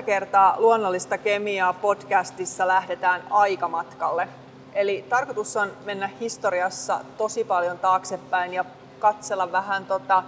[0.00, 4.28] Tällä kertaa Luonnollista kemiaa podcastissa lähdetään aikamatkalle.
[4.72, 8.64] Eli tarkoitus on mennä historiassa tosi paljon taaksepäin ja
[8.98, 10.22] katsella vähän tota,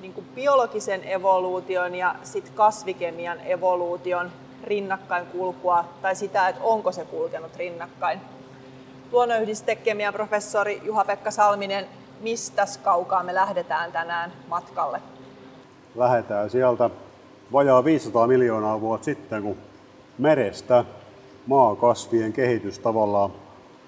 [0.00, 4.30] niin kuin biologisen evoluution ja sit kasvikemian evoluution
[4.64, 8.20] rinnakkain kulkua tai sitä, että onko se kulkenut rinnakkain.
[9.12, 11.86] Luonnonyhdistekemian professori Juha-Pekka Salminen,
[12.20, 15.00] mistä kaukaa me lähdetään tänään matkalle?
[15.94, 16.90] Lähdetään sieltä
[17.52, 19.56] vajaa 500 miljoonaa vuotta sitten, kun
[20.18, 20.84] merestä
[21.46, 23.32] maakasvien kehitys tavallaan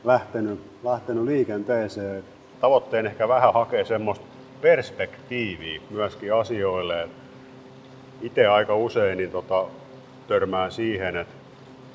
[0.04, 2.24] lähtenyt, lähtenyt liikenteeseen.
[2.60, 4.24] Tavoitteen ehkä vähän hakee semmoista
[4.60, 7.08] perspektiiviä myöskin asioille.
[8.22, 9.66] Itse aika usein niin tota,
[10.28, 11.34] törmään siihen, että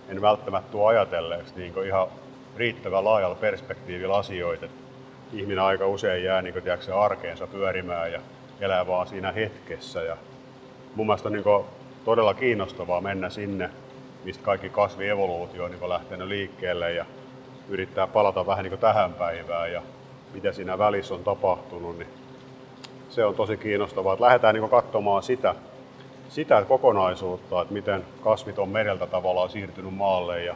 [0.10, 2.08] en välttämättä tule ajatelleeksi niin ihan
[2.58, 4.66] riittävän laajalla perspektiivillä asioita.
[5.34, 8.20] Ihminen aika usein jää niin tiedätkö, arkeensa pyörimään ja
[8.62, 10.02] elää vaan siinä hetkessä.
[10.02, 10.18] Ja
[10.96, 11.43] mun mielestä niin
[12.05, 13.70] todella kiinnostavaa mennä sinne,
[14.24, 17.05] mistä kaikki kasvievoluutio on niin lähtenyt liikkeelle ja
[17.70, 19.82] yrittää palata vähän niin tähän päivään ja
[20.34, 21.98] mitä siinä välissä on tapahtunut.
[21.98, 22.10] Niin
[23.10, 25.55] se on tosi kiinnostavaa, että lähdetään niin katsomaan sitä,
[26.29, 30.55] sitä kokonaisuutta, että miten kasvit on mereltä tavallaan siirtynyt maalle ja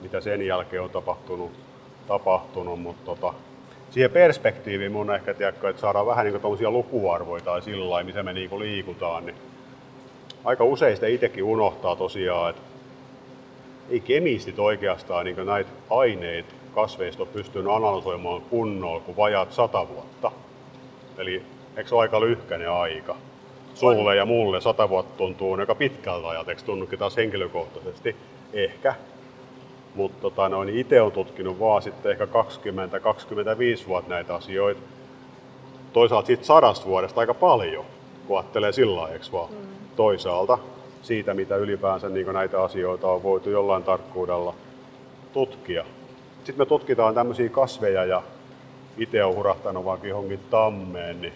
[0.00, 1.50] mitä sen jälkeen on tapahtunut,
[2.08, 2.80] tapahtunut.
[2.80, 3.34] mutta tota,
[3.90, 8.32] siihen perspektiiviin mun ehkä tiedätkö, että saadaan vähän niin lukuarvoja tai sillä lailla, miten me
[8.32, 9.36] niin liikutaan, niin
[10.44, 12.62] aika usein sitä itsekin unohtaa tosiaan, että
[13.90, 20.32] ei kemistit oikeastaan niin näitä aineita kasveista pystynyt analysoimaan kunnolla kuin vajaat sata vuotta.
[21.18, 21.42] Eli
[21.76, 23.16] eikö se ole aika lyhkäinen aika?
[23.74, 28.16] Sulle ja mulle sata vuotta tuntuu aika pitkältä ajat, eikö tunnukin taas henkilökohtaisesti?
[28.52, 28.94] Ehkä.
[29.94, 32.28] Mutta tota, noin, itse on tutkinut vaan sitten ehkä 20-25
[33.86, 34.80] vuotta näitä asioita.
[35.92, 37.84] Toisaalta siitä sadasta vuodesta aika paljon,
[38.26, 39.50] kun ajattelee sillä lailla, vaan?
[39.50, 39.81] Mm.
[39.96, 40.58] Toisaalta
[41.02, 44.54] siitä, mitä ylipäänsä niin näitä asioita on voitu jollain tarkkuudella
[45.32, 45.84] tutkia.
[46.36, 48.22] Sitten me tutkitaan tämmöisiä kasveja ja
[48.96, 51.32] itse on hurahtanut vaikka johonkin tammeen, niin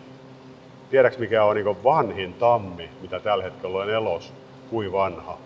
[0.91, 4.33] tiedätkö mikä on niin vanhin tammi, mitä tällä hetkellä on elos,
[4.71, 5.39] kuin vanha?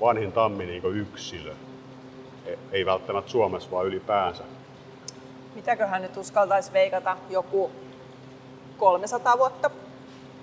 [0.00, 1.52] Vanhin tammi niin yksilö.
[2.46, 4.44] E, ei välttämättä Suomessa, vaan ylipäänsä.
[5.54, 7.70] Mitäköhän nyt uskaltaisi veikata joku
[8.78, 9.70] 300 vuotta?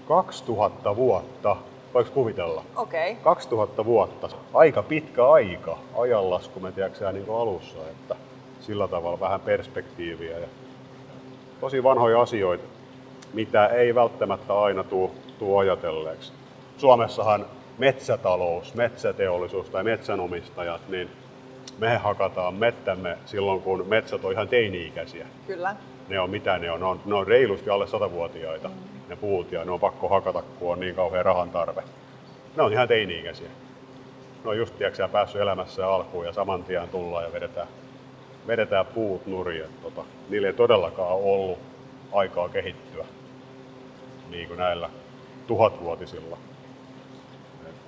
[0.07, 1.55] 2000 vuotta.
[1.93, 2.63] Voiko kuvitella?
[2.75, 3.11] Okei.
[3.11, 3.23] Okay.
[3.23, 4.29] 2000 vuotta.
[4.53, 8.15] Aika pitkä aika ajanlasku, me tiedätkö niin alussa, että
[8.61, 10.37] sillä tavalla vähän perspektiiviä.
[10.37, 10.47] Ja
[11.61, 12.63] tosi vanhoja asioita,
[13.33, 16.33] mitä ei välttämättä aina tuu, tuu ajatelleeksi.
[16.77, 17.45] Suomessahan
[17.77, 21.09] metsätalous, metsäteollisuus tai metsänomistajat, niin
[21.77, 25.27] me hakataan mettämme silloin, kun metsät on ihan teini-ikäisiä.
[25.47, 25.75] Kyllä.
[26.09, 26.79] Ne on mitä ne on?
[26.79, 28.67] Ne on, ne on reilusti alle satavuotiaita.
[28.67, 31.83] Mm ne puut ja ne on pakko hakata, kun on niin kauhean rahan tarve.
[32.55, 33.49] Ne on ihan teini-ikäisiä.
[34.43, 37.67] Ne on just tiiäksä, päässyt elämässä alkuun ja saman tien tullaan ja vedetään,
[38.47, 39.63] vedetään puut nurin.
[39.81, 41.59] Tota, niillä ei todellakaan ollut
[42.11, 43.05] aikaa kehittyä
[44.29, 44.89] niin kuin näillä
[45.47, 46.37] tuhatvuotisilla.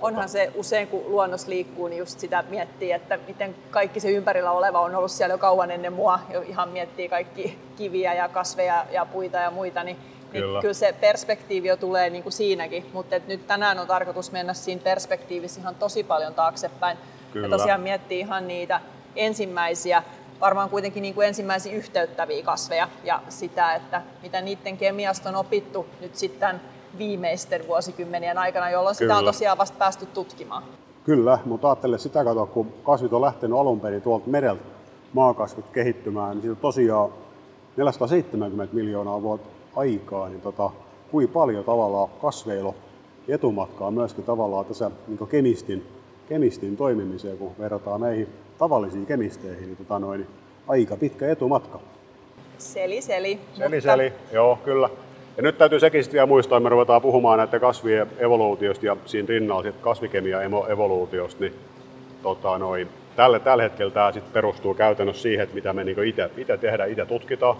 [0.00, 4.50] Onhan se usein, kun luonnos liikkuu, niin just sitä miettii, että miten kaikki se ympärillä
[4.50, 6.18] oleva on ollut siellä jo kauan ennen mua.
[6.32, 9.96] Jo ihan miettii kaikki kiviä ja kasveja ja puita ja muita, niin
[10.40, 10.52] Kyllä.
[10.52, 14.32] Niin kyllä se perspektiivi jo tulee niin kuin siinäkin, mutta et nyt tänään on tarkoitus
[14.32, 16.98] mennä siinä perspektiivissä ihan tosi paljon taaksepäin.
[17.32, 17.46] Kyllä.
[17.46, 18.80] Ja tosiaan miettii ihan niitä
[19.16, 20.02] ensimmäisiä,
[20.40, 25.86] varmaan kuitenkin niin kuin ensimmäisiä yhteyttäviä kasveja ja sitä, että mitä niiden kemiasta on opittu
[26.00, 26.60] nyt sitten
[26.98, 29.14] viimeisten vuosikymmenien aikana, jolloin Kyllä.
[29.14, 30.62] sitä on tosiaan vasta päästy tutkimaan.
[31.04, 34.62] Kyllä, mutta ajattele sitä katsoa, kun kasvit on lähtenyt alun perin tuolta mereltä
[35.12, 37.10] maakasvit kehittymään, niin siitä on tosiaan
[37.76, 40.70] 470 miljoonaa vuotta aikaa, niin tota,
[41.10, 42.74] kuin paljon tavallaan kasveilla
[43.28, 45.86] etumatkaa myöskin tavallaan tässä niin kemistin,
[46.28, 50.30] kemistin toimimiseen, kun verrataan meihin tavallisiin kemisteihin, niin, tota noin, niin
[50.68, 51.80] aika pitkä etumatka.
[52.58, 53.38] Seli, seli.
[53.52, 53.90] Seli, mutta...
[53.90, 54.90] seli, joo, kyllä.
[55.36, 58.96] Ja nyt täytyy sekin sitten vielä muistaa, että me ruvetaan puhumaan näiden kasvien evoluutiosta ja
[59.04, 61.54] siinä rinnalla sitten kasvikemia evoluutiosta, niin
[62.22, 66.56] tota, noin, tälle, tällä hetkellä tämä sitten perustuu käytännössä siihen, että mitä me niin itse
[66.60, 67.56] tehdään, itse tutkitaan,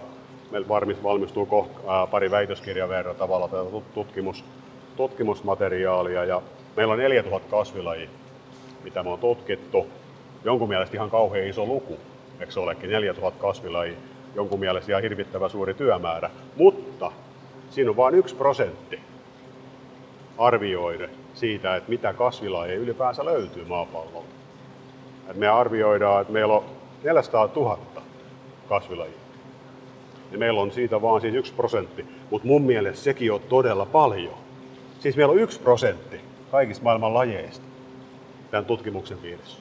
[0.54, 3.62] meillä valmistuu kohta pari väitöskirjan verran tavalla tätä
[3.94, 4.44] tutkimus,
[4.96, 6.42] tutkimusmateriaalia ja
[6.76, 8.08] meillä on 4000 kasvilajia,
[8.84, 9.86] mitä me on tutkittu.
[10.44, 11.98] Jonkun mielestä ihan kauhean iso luku,
[12.40, 13.96] eikö se olekin 4000 kasvilajia,
[14.34, 17.12] jonkun mielestä ihan hirvittävä suuri työmäärä, mutta
[17.70, 19.00] siinä on vain yksi prosentti
[20.38, 24.34] arvioida siitä, että mitä kasvilajeja ylipäänsä löytyy maapallolta.
[25.30, 26.64] Et me arvioidaan, että meillä on
[27.04, 27.78] 400 000
[28.68, 29.23] kasvilajia
[30.34, 32.06] niin meillä on siitä vaan siis yksi prosentti.
[32.30, 34.34] Mutta mun mielestä sekin on todella paljon.
[35.00, 36.20] Siis meillä on yksi prosentti
[36.50, 37.64] kaikista maailman lajeista.
[38.50, 39.58] tämän tutkimuksen piirissä.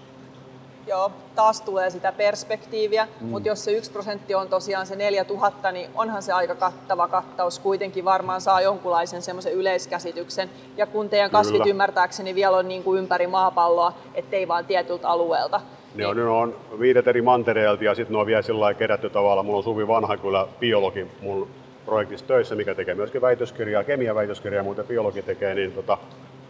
[0.88, 3.28] Joo, taas tulee sitä perspektiiviä, mm.
[3.28, 7.60] mutta jos se yksi prosentti on tosiaan se 4000, niin onhan se aika kattava kattaus.
[7.60, 10.50] Kuitenkin varmaan saa jonkunlaisen semmoisen yleiskäsityksen.
[10.78, 11.70] Ja kun teidän kasvit Kyllä.
[11.70, 15.62] ymmärtääkseni vielä on niin kuin ympäri maapalloa, ettei vaan tietyltä alueelta.
[15.96, 19.44] Ne on, ne on viidet eri mantereelta ja sitten ne on vielä sillä kerätty tavalla.
[19.44, 21.48] Mulla on Suvi Vanha kyllä biologi mun
[21.86, 25.98] projektissa töissä, mikä tekee myöskin väitöskirjaa, kemiaväitöskirjaa, mutta biologi tekee, niin tota,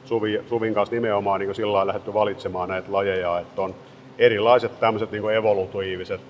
[0.05, 3.75] Suvi, Suvin kanssa nimenomaan niin sillä lailla lähdetty valitsemaan näitä lajeja, että on
[4.17, 6.21] erilaiset tämmöiset niin evolutiiviset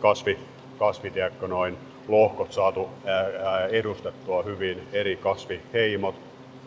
[0.00, 0.38] kasvi,
[0.78, 1.14] kasvit,
[1.48, 1.76] noin,
[2.08, 2.88] lohkot saatu
[3.70, 6.14] edustettua hyvin, eri kasviheimot,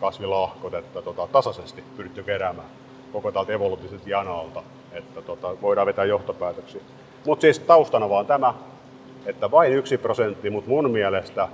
[0.00, 2.68] kasvilahkot, että tota, tasaisesti pyritty keräämään
[3.12, 4.62] koko tältä evolutiiviselta janalta,
[4.98, 6.80] että tota, voidaan vetää johtopäätöksiä.
[7.26, 8.54] Mutta siis taustana vaan tämä,
[9.26, 11.48] että vain yksi prosentti, mutta mun mielestä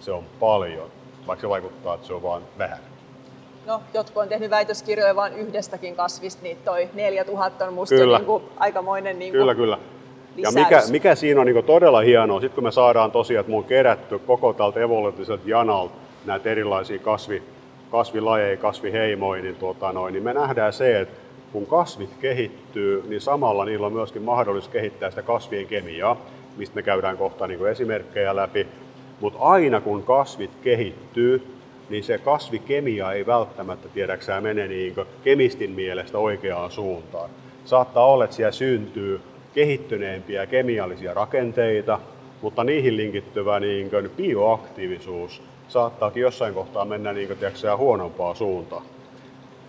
[0.00, 0.90] se on paljon,
[1.26, 2.78] vaikka se vaikuttaa, että se on vain vähän
[3.66, 8.18] no, jotkut on tehnyt väitöskirjoja vain yhdestäkin kasvista, niin toi 4000 on musta kyllä.
[8.18, 9.78] Niin kuin aikamoinen niin kuin Kyllä, kyllä.
[10.36, 13.64] Ja mikä, mikä siinä on niin todella hienoa, sitten kun me saadaan tosiaan, että mun
[13.64, 15.94] kerätty koko tältä evolutiiviselta janalta
[16.24, 17.42] näitä erilaisia kasvi,
[17.90, 21.23] kasvilajeja, kasviheimoja, niin, tuota noin, niin me nähdään se, että
[21.54, 26.16] kun kasvit kehittyy, niin samalla niillä on myöskin mahdollisuus kehittää sitä kasvien kemiaa,
[26.56, 28.66] mistä me käydään kohta niin esimerkkejä läpi.
[29.20, 31.46] Mutta aina kun kasvit kehittyy,
[31.88, 37.30] niin se kasvikemia ei välttämättä, tiedäksää, mene niin kemistin mielestä oikeaan suuntaan.
[37.64, 39.20] Saattaa olla, että siellä syntyy
[39.54, 42.00] kehittyneempiä kemiallisia rakenteita,
[42.42, 48.82] mutta niihin linkittyvä niin bioaktiivisuus saattaakin jossain kohtaa mennä niin kuin, tiedätkö, huonompaa suuntaan.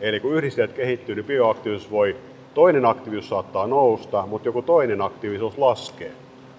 [0.02, 2.16] Eli kun yhdisteet kehittyy, niin bioaktiivisuus voi,
[2.54, 6.12] toinen aktiivisuus saattaa nousta, mutta joku toinen aktiivisuus laskee,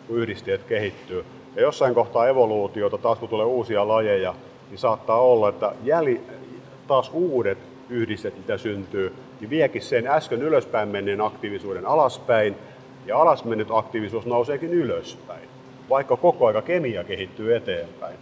[0.06, 1.24] kun yhdisteet kehittyy.
[1.56, 4.34] Ja jossain kohtaa evoluutiota, taas kun tulee uusia lajeja,
[4.70, 6.20] niin saattaa olla, että jäli,
[6.86, 7.58] taas uudet
[7.90, 12.54] yhdistet, mitä syntyy, niin viekin sen äsken ylöspäin menneen aktiivisuuden alaspäin,
[13.06, 15.48] ja alas mennyt aktiivisuus nouseekin ylöspäin,
[15.90, 18.16] vaikka koko aika kemia kehittyy eteenpäin.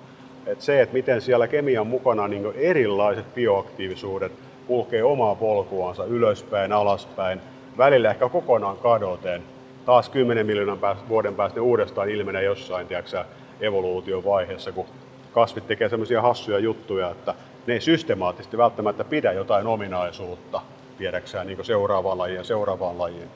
[0.46, 4.32] Et se, että miten siellä kemian mukana niin erilaiset bioaktiivisuudet
[4.66, 7.40] kulkee omaa polkuansa ylöspäin, alaspäin,
[7.78, 9.42] välillä ehkä kokonaan kadoten,
[9.86, 13.24] taas 10 miljoonan päästä, vuoden päästä ne uudestaan ilmenee jossain tiedätkö,
[13.60, 14.86] evoluution vaiheessa, kun
[15.32, 17.34] kasvit tekee semmoisia hassuja juttuja, että
[17.66, 20.60] ne ei systemaattisesti välttämättä pidä jotain ominaisuutta
[20.98, 23.28] viedäksään niin seuraavaan lajiin ja seuraavaan lajiin.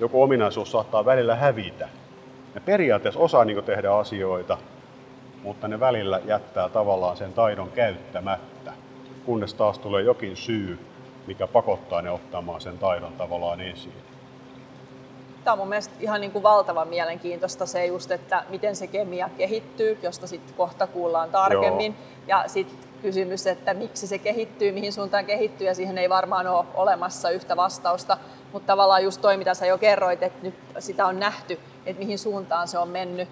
[0.00, 1.88] Joku ominaisuus saattaa välillä hävitä.
[2.54, 4.58] Ne periaatteessa osaa niin tehdä asioita,
[5.42, 8.72] mutta ne välillä jättää tavallaan sen taidon käyttämättä,
[9.26, 10.78] kunnes taas tulee jokin syy,
[11.26, 14.06] mikä pakottaa ne ottamaan sen taidon tavallaan esiin
[15.46, 19.30] tämä on mun mielestä ihan niin kuin valtavan mielenkiintoista se just, että miten se kemia
[19.38, 21.92] kehittyy, josta sitten kohta kuullaan tarkemmin.
[21.92, 22.26] Joo.
[22.26, 26.64] Ja sitten kysymys, että miksi se kehittyy, mihin suuntaan kehittyy, ja siihen ei varmaan ole
[26.74, 28.18] olemassa yhtä vastausta.
[28.52, 32.18] Mutta tavallaan just toi, mitä sä jo kerroit, että nyt sitä on nähty, että mihin
[32.18, 33.28] suuntaan se on mennyt,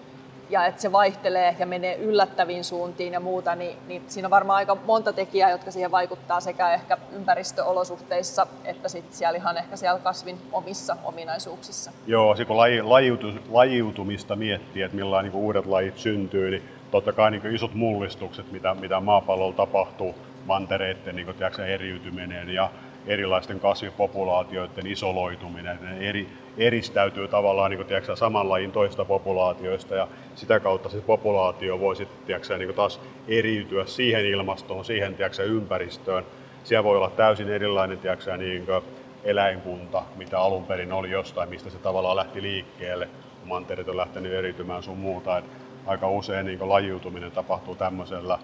[0.50, 4.56] ja että se vaihtelee ja menee yllättäviin suuntiin ja muuta, niin, niin siinä on varmaan
[4.56, 10.00] aika monta tekijää, jotka siihen vaikuttaa sekä ehkä ympäristöolosuhteissa että sitten siellä ihan ehkä siellä
[10.00, 11.92] kasvin omissa ominaisuuksissa.
[12.06, 17.30] Joo, kun laji, lajiutu, lajiutumista miettii, että millainen niin uudet lajit syntyy, niin totta kai
[17.30, 20.14] niin isot mullistukset, mitä, mitä maapallolla tapahtuu,
[20.46, 22.70] mantereiden niin tiedätkö, eriytyminen ja
[23.06, 30.08] erilaisten kasvipopulaatioiden isoloituminen, ne eri, eristäytyy tavallaan niin kuin, tiedätkö, saman lajin toista populaatioista ja
[30.34, 35.42] sitä kautta se populaatio voi sitten tiedätkö, niin kuin taas eriytyä siihen ilmastoon, siihen tiedätkö,
[35.42, 36.24] ympäristöön.
[36.64, 38.82] Siellä voi olla täysin erilainen tiedätkö, niin kuin,
[39.24, 43.08] eläinkunta, mitä alun perin oli jostain, mistä se tavallaan lähti liikkeelle.
[43.44, 45.38] Mantereet on lähtenyt eriytymään sun muuta.
[45.38, 45.44] Et
[45.86, 48.38] aika usein niin lajiutuminen tapahtuu tämmöisellä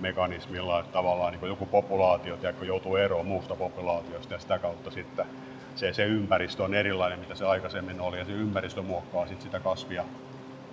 [0.00, 5.26] mekanismilla, että tavallaan niin joku populaatio tiedätkö, joutuu eroon muusta populaatiosta ja sitä kautta sitten
[5.74, 9.60] se, se ympäristö on erilainen, mitä se aikaisemmin oli ja se ympäristö muokkaa sitten sitä
[9.60, 10.04] kasvia.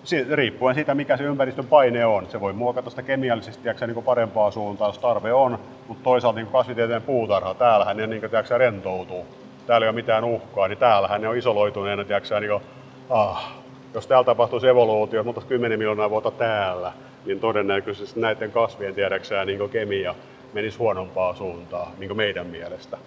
[0.03, 2.27] Si- riippuen siitä, mikä se ympäristön paine on.
[2.29, 6.47] Se voi muokata sitä kemiallisesti tiedätkö, niin parempaa suuntaan, jos tarve on, mutta toisaalta niin
[6.47, 9.25] kasvitieteen puutarha, täällähän ne niin kuin, tiedätkö, rentoutuu.
[9.67, 12.63] Täällä ei ole mitään uhkaa, niin täällähän ne on isoloituneena, tiedätkö, niin kuin,
[13.09, 13.53] ah,
[13.93, 16.93] jos täällä tapahtuisi evoluutio, mutta 10 miljoonaa vuotta täällä,
[17.27, 20.15] niin todennäköisesti näiden kasvien tiedäksään niin kemia
[20.53, 22.97] menisi huonompaa suuntaan niin meidän mielestä,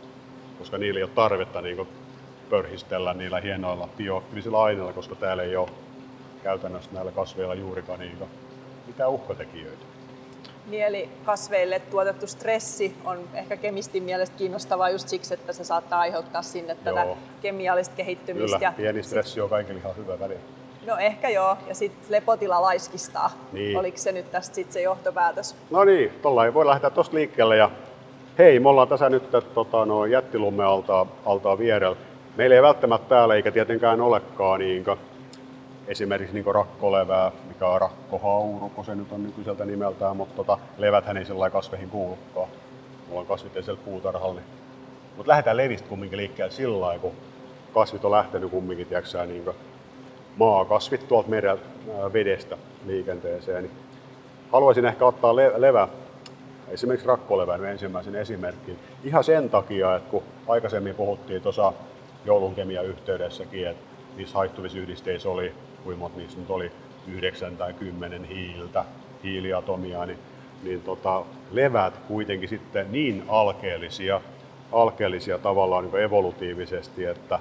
[0.59, 1.89] koska niillä ei ole tarvetta niin
[2.51, 5.69] pörhistellä niillä hienoilla bioaktiivisilla aineilla, koska täällä ei ole
[6.43, 8.19] käytännössä näillä kasveilla juurikaan niin
[8.87, 9.85] mitään uhkatekijöitä.
[10.67, 16.01] Niin, eli kasveille tuotettu stressi on ehkä kemistin mielestä kiinnostavaa just siksi, että se saattaa
[16.01, 16.95] aiheuttaa sinne Joo.
[16.95, 17.07] tätä
[17.43, 18.59] kemiallista kehittymistä.
[18.59, 20.41] Kyllä, pieni stressi on kaikille ihan hyvä väline.
[20.87, 23.31] No ehkä joo, ja sitten lepotila laiskistaa.
[23.53, 23.77] Niin.
[23.77, 25.57] Oliko se nyt tästä sitten se johtopäätös?
[25.71, 27.57] No niin, tuolla voi lähteä tuosta liikkeelle.
[27.57, 27.71] Ja
[28.39, 31.97] hei, me ollaan tässä nyt tota, no, jättilumme altaa, altaa vierellä.
[32.37, 34.85] meillä ei välttämättä täällä eikä tietenkään olekaan niin
[35.87, 41.17] esimerkiksi niin rakkolevää, mikä on rakkohauru, kun se nyt on nykyiseltä nimeltään, mutta tota, leväthän
[41.17, 42.49] ei sellainen kasveihin kuulukaan.
[43.09, 44.35] Mulla on kasvitteisellä puutarhalla.
[44.35, 44.47] Niin.
[45.17, 47.13] Mutta lähdetään levistä kumminkin liikkeelle sillä lailla, kun
[47.75, 49.45] kasvit on lähtenyt kumminkin, tiedätkö, niin
[50.41, 51.59] maakasvit tuolta meren
[52.13, 52.57] vedestä
[52.87, 53.63] liikenteeseen.
[53.63, 53.73] Niin
[54.53, 55.89] haluaisin ehkä ottaa le- levä,
[56.69, 61.73] esimerkiksi rakkolevän ensimmäisen esimerkin, ihan sen takia, että kun aikaisemmin puhuttiin tuossa
[62.25, 62.55] joulun
[62.85, 63.83] yhteydessäkin, että
[64.17, 65.53] niissä haittuvissa yhdisteissä oli,
[65.85, 66.73] kuinka monta niissä nyt oli,
[67.09, 68.85] yhdeksän tai kymmenen hiiltä,
[69.25, 70.19] hiiliatomia, niin,
[70.63, 74.21] niin tota, levät kuitenkin sitten niin alkeellisia,
[74.73, 77.39] alkeellisia tavallaan niin evolutiivisesti, että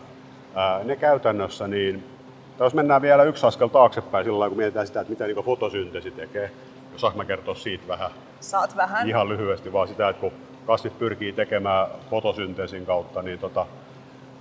[0.55, 2.18] ää, ne käytännössä niin
[2.59, 6.11] tai jos mennään vielä yksi askel taaksepäin silloin, kun mietitään sitä, että mitä niin fotosynteesi
[6.11, 6.51] tekee,
[6.91, 8.11] jos saanko mä kertoa siitä vähän?
[8.39, 9.09] Saat vähän.
[9.09, 10.31] Ihan lyhyesti vaan sitä, että kun
[10.65, 13.65] kasvit pyrkii tekemään fotosynteesin kautta, niin tota,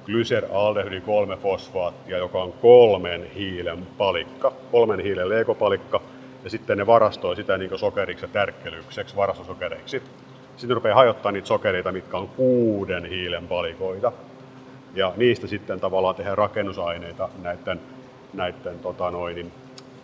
[0.06, 6.00] glyceraldehydi 3 fosfaattia, joka on kolmen hiilen palikka, kolmen hiilen leikopalikka,
[6.44, 10.02] ja sitten ne varastoi sitä niin sokeriksi ja tärkkelykseksi, varastosokereiksi.
[10.56, 14.12] Sitten rupeaa hajottaa niitä sokereita, mitkä on kuuden hiilen palikoita.
[14.94, 17.80] Ja niistä sitten tavallaan tehdään rakennusaineita näiden
[18.32, 19.52] näiden tota noin,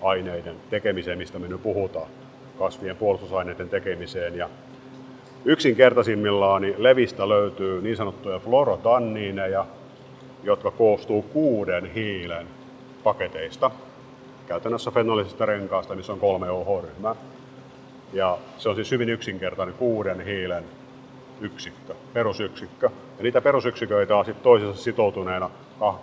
[0.03, 2.07] aineiden tekemiseen, mistä me nyt puhutaan,
[2.59, 4.37] kasvien puolustusaineiden tekemiseen.
[4.37, 4.49] Ja
[5.45, 9.67] yksinkertaisimmillaan niin levistä löytyy niin sanottuja florotanniineja,
[10.43, 12.47] jotka koostuu kuuden hiilen
[13.05, 13.71] paketeista,
[14.47, 17.15] käytännössä fenolisesta renkaasta, missä on kolme OH-ryhmää.
[18.13, 20.65] Ja se on siis hyvin yksinkertainen kuuden hiilen
[21.41, 22.91] yksikkö, perusyksikkö.
[23.19, 25.51] Ja niitä perusyksiköitä on sitten toisessa sitoutuneena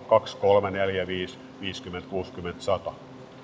[0.10, 2.94] 2, 3, 4, 5, 50, 60, 100.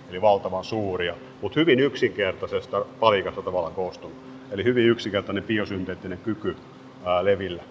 [0.10, 4.18] Eli valtavan suuria, mutta hyvin yksinkertaisesta palikasta tavallaan koostunut.
[4.52, 6.56] Eli hyvin yksinkertainen biosynteettinen kyky
[7.06, 7.64] ää, levillä.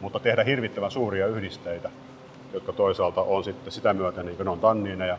[0.00, 1.90] Mutta tehdä hirvittävän suuria yhdisteitä,
[2.52, 5.18] jotka toisaalta on sitten sitä myöten, niin ne on tanniineja,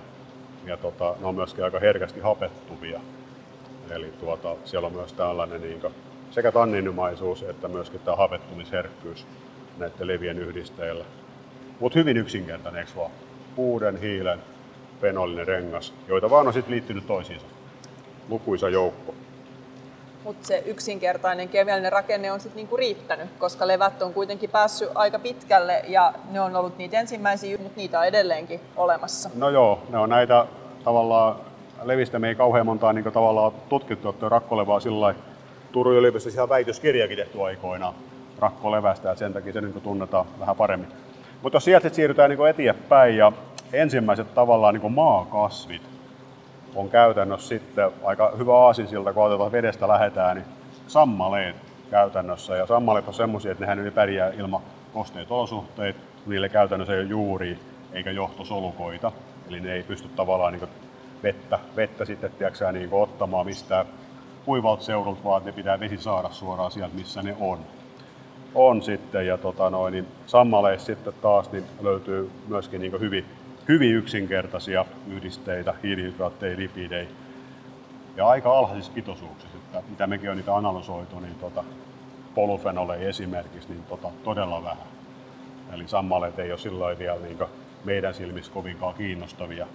[0.66, 3.00] ja tota, ne on myöskin aika herkästi hapettuvia.
[3.92, 5.94] Eli tuota, siellä on myös tällainen niin kuin,
[6.32, 9.26] sekä tanniinimaisuus että myöskin tämä hapettumisherkkyys
[9.78, 11.06] näiden levien yhdisteillä.
[11.80, 13.12] Mutta hyvin yksinkertainen, eikö vaan?
[13.56, 14.40] Kuuden hiilen
[15.02, 17.46] fenolinen rengas, joita vaan on sitten liittynyt toisiinsa.
[18.30, 19.14] Lukuisa joukko.
[20.24, 25.20] Mutta se yksinkertainen kemiallinen rakenne on sitten niinku riittänyt, koska levät on kuitenkin päässyt aika
[25.20, 29.30] pitkälle ja ne on ollut niitä ensimmäisiä, mutta niitä on edelleenkin olemassa.
[29.36, 30.46] No joo, ne on näitä
[30.84, 31.36] tavallaan,
[31.84, 35.16] levistä me ei kauhean montaa niin tavallaan tutkittu, että rakkolevaa sillä
[35.72, 37.94] Turun yliopistossa ihan väitöskirjakin tehty aikoinaan
[38.40, 40.90] rakkolevästä, että sen takia se niin tunnetaan vähän paremmin.
[41.42, 43.32] Mutta jos sieltä siirrytään niin eteenpäin ja
[43.76, 45.82] ensimmäiset tavallaan niin maakasvit
[46.76, 50.46] on käytännössä sitten aika hyvä aasinsilta, kun otetaan vedestä lähetään, niin
[50.88, 51.56] sammaleet
[51.92, 52.56] käytännössä.
[52.56, 54.62] Ja sammaleet on semmoisia, että nehän ei pärjää ilman
[54.94, 57.60] kosteita olosuhteita, niille käytännössä ei ole juuri
[57.94, 59.12] eikä johtosolukoita.
[59.50, 60.70] Eli ne ei pysty tavallaan niin
[61.24, 63.86] vettä, vettä sitten tiiäksä, niin ottamaan mistään
[64.46, 67.60] kuivalta seudulta, vaan ne pitää vesi saada suoraan sieltä, missä ne on
[68.56, 69.28] on sitten.
[69.28, 73.26] Ja tota noin, niin sammaleissa sitten taas niin löytyy myöskin niin hyvin,
[73.68, 77.08] hyvin yksinkertaisia yhdisteitä, hiilihydraatteja, lipidejä
[78.16, 79.58] ja aika alhaisissa pitoisuuksissa.
[79.58, 81.64] Että mitä mekin on niitä analysoitu, niin tota,
[82.36, 84.88] polyfenoleja esimerkiksi niin tota, todella vähän.
[85.74, 87.38] Eli sammaleet ei ole silloin vielä niin
[87.86, 89.68] meidän silmissä kovinkaan kiinnostavia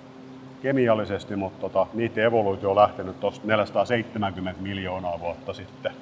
[0.62, 5.92] kemiallisesti, mutta tota, niiden evoluutio on lähtenyt tuosta 470 miljoonaa vuotta sitten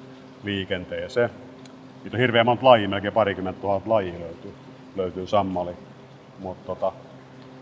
[0.43, 1.29] liikenteeseen.
[2.03, 4.53] Niitä on hirveän monta lajia, melkein parikymmentä tuhatta lajia löytyy,
[4.95, 5.71] löytyy sammali.
[6.39, 6.91] Mutta tota,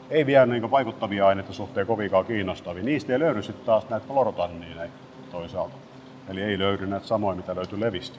[0.10, 2.84] ei vielä niin vaikuttavia aineita suhteen kovinkaan kiinnostavia.
[2.84, 4.90] Niistä ei löydy sitten taas näitä fluorotanniineja
[5.32, 5.76] toisaalta.
[6.30, 8.18] Eli ei löydy näitä samoja, mitä löytyy levistä.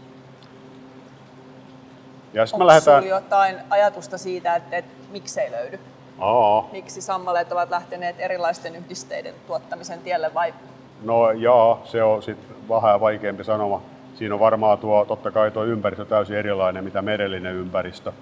[2.33, 3.07] Ja Onko lähdetään...
[3.07, 5.80] jotain ajatusta siitä, että, että miksei löydy?
[6.18, 6.68] Aa.
[6.73, 10.54] Miksi sammaleet ovat lähteneet erilaisten yhdisteiden tuottamisen tielle vai?
[11.02, 13.83] No joo, se on sitten vähän vaikeampi sanoma
[14.18, 18.12] siinä on varmaan tuo, totta kai tuo ympäristö täysin erilainen, mitä merellinen ympäristö.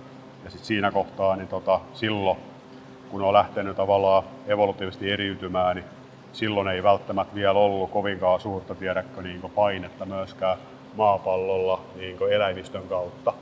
[0.44, 2.38] Ja sitten siinä kohtaa, niin tota, silloin,
[3.10, 5.84] kun on lähtenyt tavallaan evolutiivisesti eriytymään, niin
[6.32, 10.58] silloin ei välttämättä vielä ollut kovinkaan suurta tiedäkö, niin painetta myöskään
[10.96, 13.32] maapallolla niin eläimistön kautta.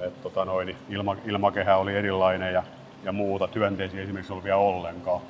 [0.00, 2.62] Et, tota noin, ilma, ilmakehä oli erilainen ja,
[3.04, 3.48] ja muuta.
[3.48, 5.20] Työnteisiä esimerkiksi oli vielä ollenkaan,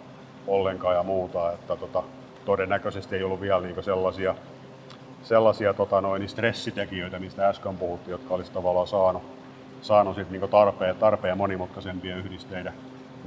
[0.47, 1.53] ollenkaan ja muuta.
[1.53, 2.03] Että, tota,
[2.45, 4.35] todennäköisesti ei ollut vielä niin sellaisia
[5.27, 9.23] sellaisia tota noin, stressitekijöitä, mistä äsken puhuttiin, jotka olisi tavallaan saanut,
[9.83, 12.73] saanut sit, niin tarpeen, tarpeen monimutkaisempia yhdisteiden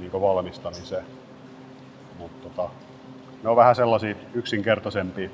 [0.00, 1.04] niin valmistamiseen.
[2.18, 2.70] Mut, tota,
[3.42, 5.30] ne on vähän sellaisia yksinkertaisempia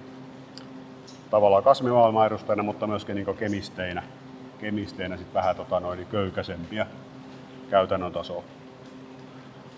[1.30, 4.02] tavallaan kasvimaailman edustajina, mutta myöskin niin kemisteinä,
[4.58, 6.86] kemisteinä sit vähän tota noin, köykäisempiä
[7.70, 8.44] käytännön tasoa.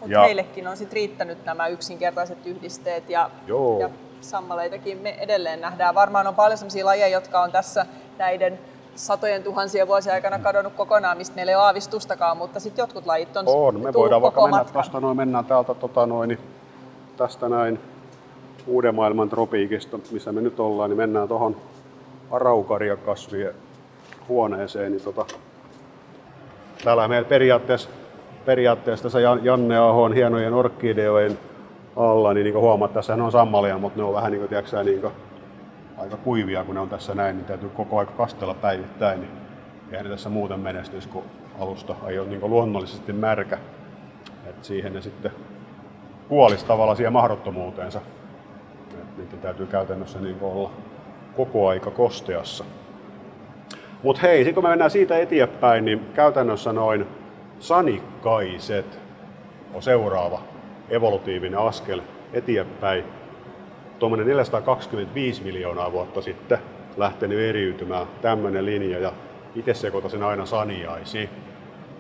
[0.01, 3.81] Mutta heillekin on sit riittänyt nämä yksinkertaiset yhdisteet ja, Joo.
[3.81, 3.91] ja
[4.21, 5.95] sammaleitakin me edelleen nähdään.
[5.95, 7.87] Varmaan on paljon sellaisia lajeja, jotka on tässä
[8.19, 8.59] näiden
[8.99, 13.37] satojen tuhansien vuosien aikana kadonnut kokonaan, mistä meillä ei ole aavistustakaan, mutta sitten jotkut lajit
[13.37, 13.81] on, on.
[13.81, 14.83] Me voidaan vaikka mennä matkan.
[14.83, 16.39] tästä noin, mennään täältä tota noin,
[17.17, 17.81] tästä näin
[18.67, 21.57] uuden maailman tropiikista, missä me nyt ollaan, niin mennään tuohon
[22.31, 23.55] araukariakasvien
[24.29, 24.93] huoneeseen.
[24.93, 25.25] Niin tota,
[26.85, 27.89] täällä meillä periaatteessa,
[28.45, 31.39] periaatteessa tässä Janne Ahon hienojen orkideojen
[31.97, 34.83] alla, niin, niin kuin huomaat, tässä on sammalia, mutta ne on vähän niin kuin, tiedätkö,
[34.83, 35.13] niin kuin,
[35.99, 39.21] aika kuivia, kun ne on tässä näin, niin täytyy koko aika kastella päivittäin.
[39.21, 39.33] Niin
[39.91, 41.25] eihän ne tässä muuten menestys, kun
[41.59, 43.59] alusta ei ole niin luonnollisesti märkä.
[44.47, 45.31] Et siihen ne sitten
[46.29, 48.01] kuolisi tavallaan siihen mahdottomuuteensa.
[48.95, 50.71] Et niiden täytyy käytännössä niin olla
[51.37, 52.65] koko aika kosteassa.
[54.03, 57.07] Mutta hei, sitten kun me mennään siitä eteenpäin, niin käytännössä noin
[57.59, 58.99] sanikkaiset
[59.75, 60.41] on seuraava
[60.91, 62.01] evolutiivinen askel
[62.33, 63.05] eteenpäin.
[63.99, 66.59] Tuommoinen 425 miljoonaa vuotta sitten
[66.97, 69.13] lähtenyt eriytymään tämmöinen linja ja
[69.55, 71.29] itse sekoitan sen aina saniaisiin.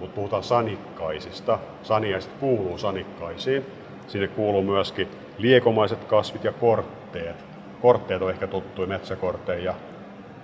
[0.00, 1.58] Mutta puhutaan sanikkaisista.
[1.82, 3.66] Saniaiset kuuluu sanikkaisiin.
[4.06, 7.44] Sinne kuuluu myöskin liekomaiset kasvit ja kortteet.
[7.82, 9.74] Kortteet on ehkä tuttuja metsäkorteja ja,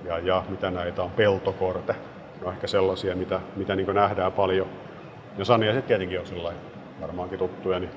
[0.04, 1.92] ja, ja mitä näitä on, peltokorte.
[2.40, 4.66] Ne on ehkä sellaisia, mitä, mitä niin nähdään paljon.
[5.38, 6.52] Ja saniaiset tietenkin on sillä
[7.00, 7.78] varmaankin tuttuja.
[7.78, 7.90] Niin,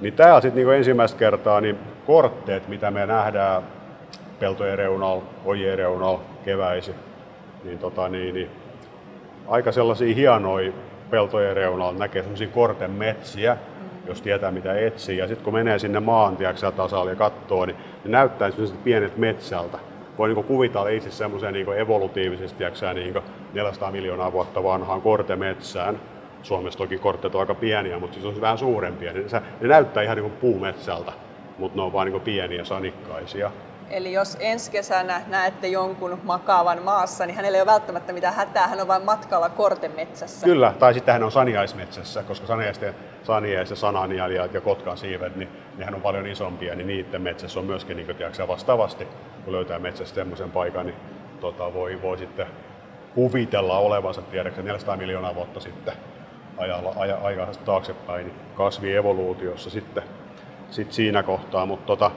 [0.00, 3.62] niin täällä sitten niin ensimmäistä kertaa niin kortteet, mitä me nähdään
[4.40, 6.94] peltojen reunalla, ojien reunalla keväisin,
[7.64, 8.50] niin, tota, niin, niin
[9.48, 10.72] aika sellaisia hienoja
[11.10, 13.56] peltojen reunalla, näkee sellaisia korten metsiä,
[14.06, 15.18] jos tietää mitä etsii.
[15.18, 19.16] Ja sitten kun menee sinne maan tiiäksä, tasalle ja katsoo, niin ne näyttää sellaiset pienet
[19.16, 19.78] metsältä.
[20.18, 23.14] Voi niin kuvitella itse semmoisen niin evolutiivisesti tiiäksä, niin
[23.54, 26.00] 400 miljoonaa vuotta vanhaan kortemetsään.
[26.42, 29.12] Suomessa toki kortteet on aika pieniä, mutta siis on vähän suurempia.
[29.12, 29.20] Ne,
[29.60, 31.12] ne näyttää ihan niin kuin puumetsältä,
[31.58, 33.50] mutta ne on vain niin pieniä sanikkaisia.
[33.90, 38.66] Eli jos ensi kesänä näette jonkun makaavan maassa, niin hänellä ei ole välttämättä mitään hätää,
[38.66, 40.46] hän on vain matkalla kortemetsässä.
[40.46, 45.48] Kyllä, tai sitten hän on saniaismetsässä, koska saniaisten, saniais ja sananjalijat ja kotkan siivet, niin
[45.76, 49.08] nehän on paljon isompia, niin niiden metsässä on myöskin niin tiedätkö, vastaavasti,
[49.44, 50.96] kun löytää metsästä semmoisen paikan, niin
[51.40, 52.46] tota, voi, voi sitten
[53.14, 55.94] kuvitella olevansa, tiedätkö, 400 miljoonaa vuotta sitten
[56.58, 60.02] ajalla, aja, aikaa taaksepäin, niin kasvievoluutiossa sitten,
[60.70, 62.10] sitten siinä kohtaa, mutta tota,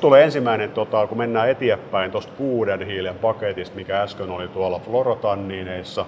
[0.00, 6.06] tulee ensimmäinen, tota, kun mennään eteenpäin tuosta kuuden hiilen paketista, mikä äsken oli tuolla fluorotanniineissa,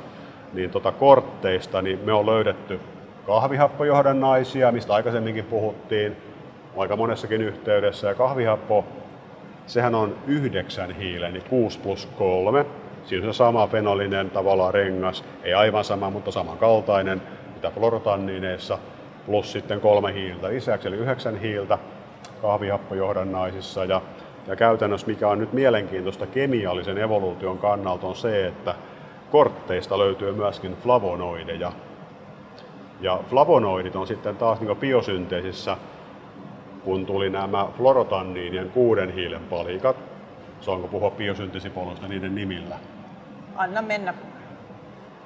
[0.52, 2.80] niin tota kortteista, niin me on löydetty
[3.26, 6.16] kahvihappojohdannaisia, mistä aikaisemminkin puhuttiin
[6.76, 8.08] aika monessakin yhteydessä.
[8.08, 8.84] Ja kahvihappo,
[9.66, 12.66] sehän on yhdeksän hiilen, niin 6 plus 3.
[13.04, 17.22] Siinä on se sama fenolinen tavallaan rengas, ei aivan sama, mutta samankaltainen,
[17.64, 18.79] mitä fluorotanniineissa,
[19.27, 21.79] plus sitten kolme hiiltä lisäksi, eli yhdeksän hiiltä
[22.42, 23.85] kahvihappojohdannaisissa.
[23.85, 24.03] Ja,
[24.46, 28.74] ja käytännössä mikä on nyt mielenkiintoista kemiallisen evoluution kannalta on se, että
[29.31, 31.72] kortteista löytyy myöskin flavonoideja.
[33.00, 35.77] Ja flavonoidit on sitten taas niin biosynteesissä,
[36.85, 39.96] kun tuli nämä fluorotanniinien kuuden hiilen palikat.
[40.61, 42.77] Saanko puhua biosynteesipoluista niiden nimillä?
[43.57, 44.14] Anna mennä.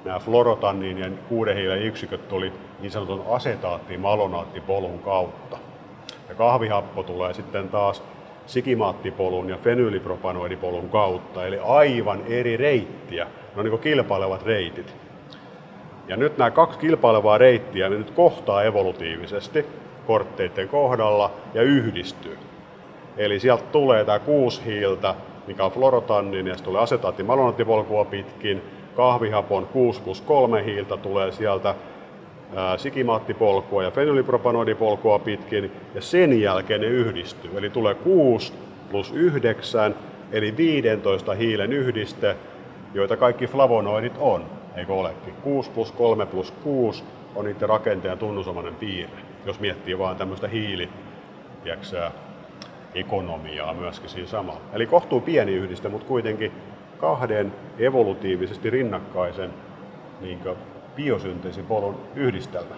[0.05, 5.57] Nämä fluorotanniinien kuuden hiilen yksiköt tuli niin sanotun asetaatti-malonaattipolun kautta.
[6.29, 8.03] Ja kahvihappo tulee sitten taas
[8.45, 13.25] sikimaattipolun ja fenylipropanoidipolun kautta, eli aivan eri reittiä.
[13.25, 14.95] Ne on niin kilpailevat reitit.
[16.07, 19.65] Ja nyt nämä kaksi kilpailevaa reittiä ne nyt kohtaa evolutiivisesti
[20.07, 22.37] kortteiden kohdalla ja yhdistyy.
[23.17, 25.15] Eli sieltä tulee tämä kuusi hiiltä,
[25.47, 28.61] mikä on fluorotannin, ja tulee asetaattimalonaattipolkua pitkin.
[28.99, 31.75] Kahvihapon 6 plus 3 hiiltä tulee sieltä
[32.77, 37.51] sikimaattipolkua ja fenylipropanoidipolkua pitkin, ja sen jälkeen ne yhdistyy.
[37.57, 38.53] Eli tulee 6
[38.91, 39.95] plus 9,
[40.31, 42.35] eli 15 hiilen yhdiste,
[42.93, 45.33] joita kaikki flavonoidit on, eikö olekin?
[45.43, 47.03] 6 plus 3 plus 6
[47.35, 50.89] on niiden rakenteen tunnusomainen piirre, jos miettii vaan tämmöistä hiili,
[52.95, 54.61] ekonomiaa myöskin siinä samalla.
[54.73, 56.51] Eli kohtuu pieni yhdiste, mutta kuitenkin
[56.99, 59.53] kahden evolutiivisesti rinnakkaisen
[60.21, 60.39] niin
[60.95, 62.75] biosynteesipolun yhdistelmä.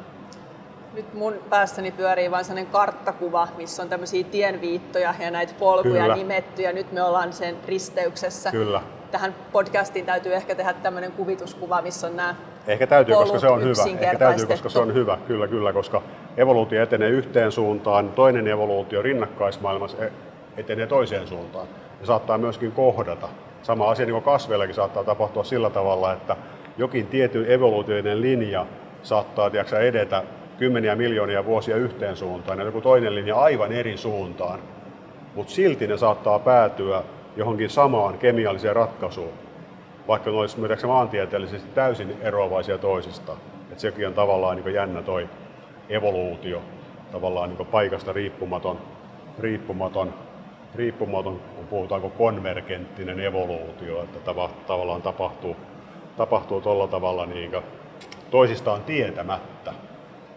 [0.93, 6.15] Nyt mun päässäni pyörii vain sellainen karttakuva, missä on tämmöisiä tienviittoja ja näitä polkuja Kyllä.
[6.15, 8.51] nimetty ja nyt me ollaan sen risteyksessä.
[8.51, 8.81] Kyllä.
[9.11, 12.35] Tähän podcastiin täytyy ehkä tehdä tämmöinen kuvituskuva, missä on nämä
[12.67, 13.83] Ehkä täytyy, koska se on hyvä.
[13.99, 16.01] Ehkä täytyy, koska se on hyvä, kyllä, kyllä, koska
[16.37, 20.11] evoluutio etenee yhteen suuntaan, toinen evoluutio rinnakkaismaailmassa e-
[20.57, 21.67] etenee toiseen suuntaan.
[22.01, 23.29] Ja saattaa myöskin kohdata.
[23.63, 26.35] Sama asia niin kasveillakin saattaa tapahtua sillä tavalla, että
[26.77, 28.65] jokin tietyn evoluutioiden linja
[29.03, 30.23] saattaa tiiäksä, edetä
[30.57, 34.59] kymmeniä miljoonia vuosia yhteen suuntaan ja joku toinen linja aivan eri suuntaan.
[35.35, 37.03] Mutta silti ne saattaa päätyä
[37.35, 39.33] johonkin samaan kemialliseen ratkaisuun,
[40.07, 43.37] vaikka ne olisivat maantieteellisesti täysin eroavaisia toisistaan.
[43.71, 45.29] Et sekin on tavallaan niin jännä toi
[45.89, 46.61] evoluutio,
[47.11, 48.77] tavallaan niin paikasta riippumaton,
[49.39, 50.13] riippumaton,
[50.75, 51.39] riippumaton,
[51.71, 55.55] puhutaanko konvergenttinen evoluutio, että tava, tavallaan tapahtuu,
[56.17, 57.51] tapahtuu tuolla tavalla niin
[58.31, 59.73] toisistaan tietämättä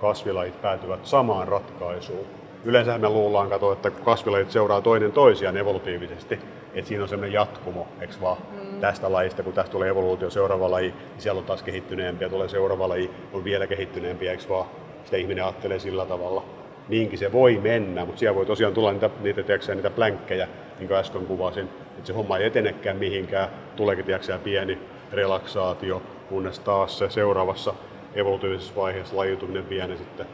[0.00, 2.26] kasvilajit päätyvät samaan ratkaisuun.
[2.64, 6.38] Yleensä me luullaan, kato, että kasvilajit seuraa toinen toisiaan evolutiivisesti,
[6.74, 8.80] että siinä on semmoinen jatkumo, eikö vaan, mm.
[8.80, 12.88] tästä lajista, kun tästä tulee evoluutio, seuraava laji, niin siellä on taas kehittyneempiä, tulee seuraava
[12.88, 14.66] laji, on vielä kehittyneempiä, eikö vaan,
[15.04, 16.44] sitä ihminen ajattelee sillä tavalla.
[16.88, 20.88] Niinkin se voi mennä, mutta siellä voi tosiaan tulla niitä, niitä, tiedätkö, niitä plänkkejä, niin
[20.88, 24.78] kuin äsken kuvasin, että se homma ei etenekään mihinkään, tuleekin tiedätkö, pieni
[25.12, 27.74] relaksaatio, kunnes taas se seuraavassa
[28.14, 30.26] evolutiivisessa vaiheessa lajiutuminen vie ne sitten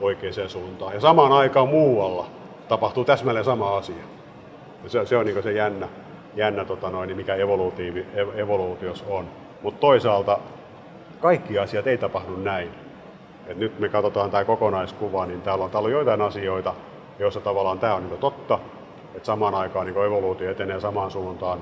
[0.00, 0.94] oikeaan suuntaan.
[0.94, 2.26] Ja samaan aikaan muualla
[2.68, 4.04] tapahtuu täsmälleen sama asia.
[4.84, 5.88] Ja se, se on niin se jännä,
[6.34, 9.28] jännä tota noin, mikä evoluutiivi, evoluutios on.
[9.62, 10.38] Mutta toisaalta
[11.20, 12.70] kaikki asiat ei tapahdu näin.
[13.46, 16.74] Et nyt me katsotaan tämä kokonaiskuva, niin täällä on, täällä on joitain asioita,
[17.18, 18.58] joissa tavallaan tämä on niin totta,
[19.14, 21.58] että samaan aikaan niin evoluutio etenee samaan suuntaan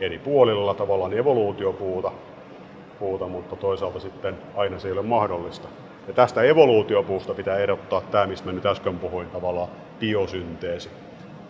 [0.00, 2.12] eri puolilla tavallaan evoluutiopuuta,
[2.98, 5.68] puuta, mutta toisaalta sitten aina se ei ole mahdollista.
[6.08, 9.68] Ja tästä evoluutiopuusta pitää erottaa tämä, mistä mä nyt äsken puhuin, tavallaan
[10.00, 10.90] biosynteesi.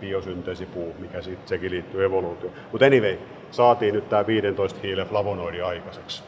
[0.01, 2.55] Biosynteesipuu, mikä siitä, sekin liittyy evoluutioon.
[2.73, 3.18] Mutta anyway,
[3.51, 6.23] saatiin nyt tämä 15 hiilen flavonoidi aikaiseksi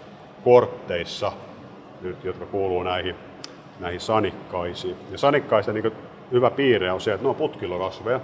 [0.44, 1.32] kortteissa,
[2.02, 3.14] nyt, jotka kuuluu näihin,
[3.80, 4.96] näihin sanikkaisiin.
[5.10, 5.92] Ja sanikkaisten niin
[6.32, 8.20] hyvä piirre on se, että ne on putkilokasveja.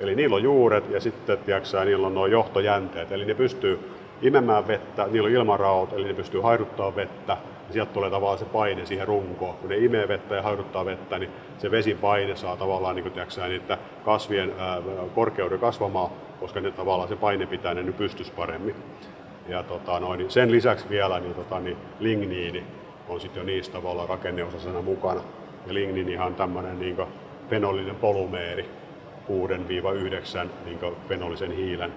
[0.00, 3.90] Eli niillä on juuret ja sitten tiiäksä, niillä on nuo johtojänteet, eli ne pystyy
[4.22, 7.36] imemään vettä, niillä on ilmaraot, eli ne pystyy haiduttamaan vettä,
[7.66, 9.54] ja sieltä tulee tavallaan se paine siihen runkoon.
[9.54, 13.78] Kun ne imee vettä ja haiduttaa vettä, niin se vesipaine saa tavallaan niin tiiäksä, niitä
[14.04, 14.52] kasvien
[15.14, 16.10] korkeuden kasvamaan,
[16.40, 18.74] koska ne tavallaan se paine pitää ne pystyssä paremmin.
[19.48, 22.64] Ja tota, noin, niin sen lisäksi vielä niin, tota, niin ligniini
[23.08, 25.20] on sitten jo niistä tavallaan rakenneosasena mukana.
[25.66, 26.96] Ja ligniinihan on tämmöinen niin
[27.50, 28.68] fenolinen polymeeri,
[29.28, 30.78] 6-9 niin
[31.08, 31.92] fenolisen hiilen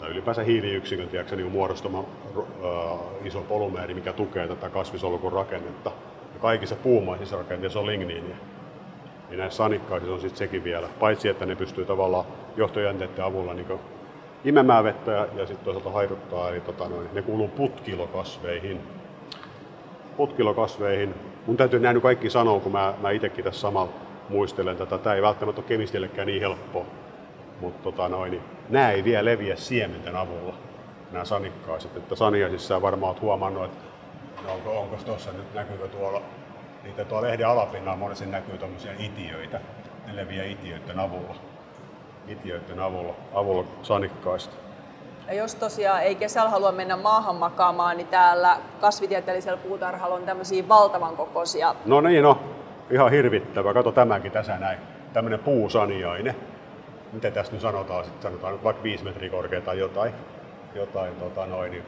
[0.00, 5.90] tai ylipäänsä hiiliyksikön tiedätkö, niin muodostama äh, iso polymeeri, mikä tukee tätä kasvisolkun rakennetta.
[6.34, 8.36] Ja kaikissa puumaisissa rakenteissa on ligniiniä.
[9.30, 12.24] Ja näissä sanikkaisissa on sitten sekin vielä, paitsi että ne pystyy tavallaan
[12.56, 13.78] johtojänteiden avulla niin
[14.44, 18.80] imemään vettä ja, ja sitten toisaalta haiduttaa, eli tota, noin, ne kuuluu putkilokasveihin.
[20.16, 21.14] Putkilokasveihin.
[21.46, 23.92] Mun täytyy näin kaikki sanoa, kun mä, mä itsekin tässä samalla
[24.28, 24.98] muistelen tätä.
[24.98, 26.84] Tämä ei välttämättä ole kemistillekään niin helppoa
[27.60, 30.54] mutta tota noin, niin nämä ei vielä leviä siementen avulla,
[31.12, 31.96] nämä sanikkaiset.
[31.96, 33.84] Että saniaisissa varmaan olet huomannut, että
[34.46, 36.22] no onko, onko tuossa nyt, näkyykö tuolla,
[36.84, 39.60] niitä tuolla lehden alapinnalla monesti näkyy tuommoisia itiöitä.
[40.06, 41.34] Ne leviää itiöiden avulla.
[42.28, 44.54] Itiöiden avulla, avulla sanikkaista.
[45.26, 50.68] Ja jos tosiaan ei kesällä halua mennä maahan makaamaan, niin täällä kasvitieteellisellä puutarhalla on tämmöisiä
[50.68, 51.74] valtavan kokoisia.
[51.86, 52.38] No niin, no.
[52.90, 53.74] Ihan hirvittävä.
[53.74, 54.78] Kato tämäkin tässä näin.
[55.12, 56.34] Tämmöinen puusaniainen.
[57.12, 58.22] Miten tässä nyt sanotaan, sit?
[58.22, 60.14] Sanotaan vaikka 5 metriä korkea tai jotain,
[60.74, 61.82] jotain tota noin, niin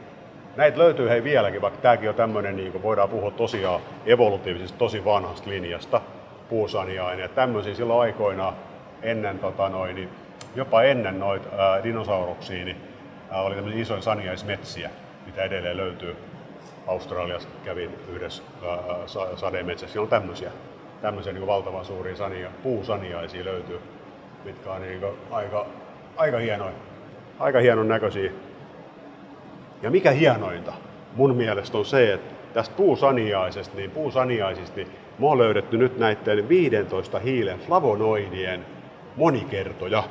[0.55, 5.05] näitä löytyy hei vieläkin, vaikka tämäkin on tämmöinen, niin kuin voidaan puhua tosiaan evolutiivisesti tosi
[5.05, 6.01] vanhasta linjasta,
[6.49, 7.23] puusaniainen.
[7.23, 8.53] Ja tämmöisiä silloin aikoina
[9.01, 10.09] ennen tota noin, niin
[10.55, 12.77] jopa ennen noita ää, dinosauruksia, niin
[13.31, 14.89] ää, oli tämmöisiä isoja saniaismetsiä,
[15.25, 16.15] mitä edelleen löytyy.
[16.87, 18.77] Australiassa kävin yhdessä ää,
[19.35, 20.51] sademetsässä, siellä on tämmöisiä,
[21.01, 23.79] tämmöisiä niin valtavan suuria sania, puusaniaisia löytyy
[24.47, 25.65] mitkä on niin aika,
[26.17, 26.71] aika hienoja,
[27.39, 28.31] aika hienon näköisiä.
[29.81, 30.73] Ja mikä hienointa
[31.15, 34.87] mun mielestä on se, että tästä puusaniaisesta, niin puusaniaisista, niin
[35.19, 38.65] mä oon löydetty nyt näiden 15 hiilen flavonoidien
[39.15, 40.03] monikertoja.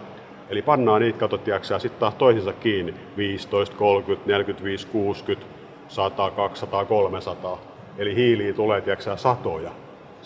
[0.51, 2.95] Eli pannaan niitä, katsot, ja sitten taas toisensa kiinni.
[3.17, 5.47] 15, 30, 45, 60,
[5.89, 7.59] 100, 200, 300.
[7.99, 9.71] Eli hiiliä tulee, tiedätkö, satoja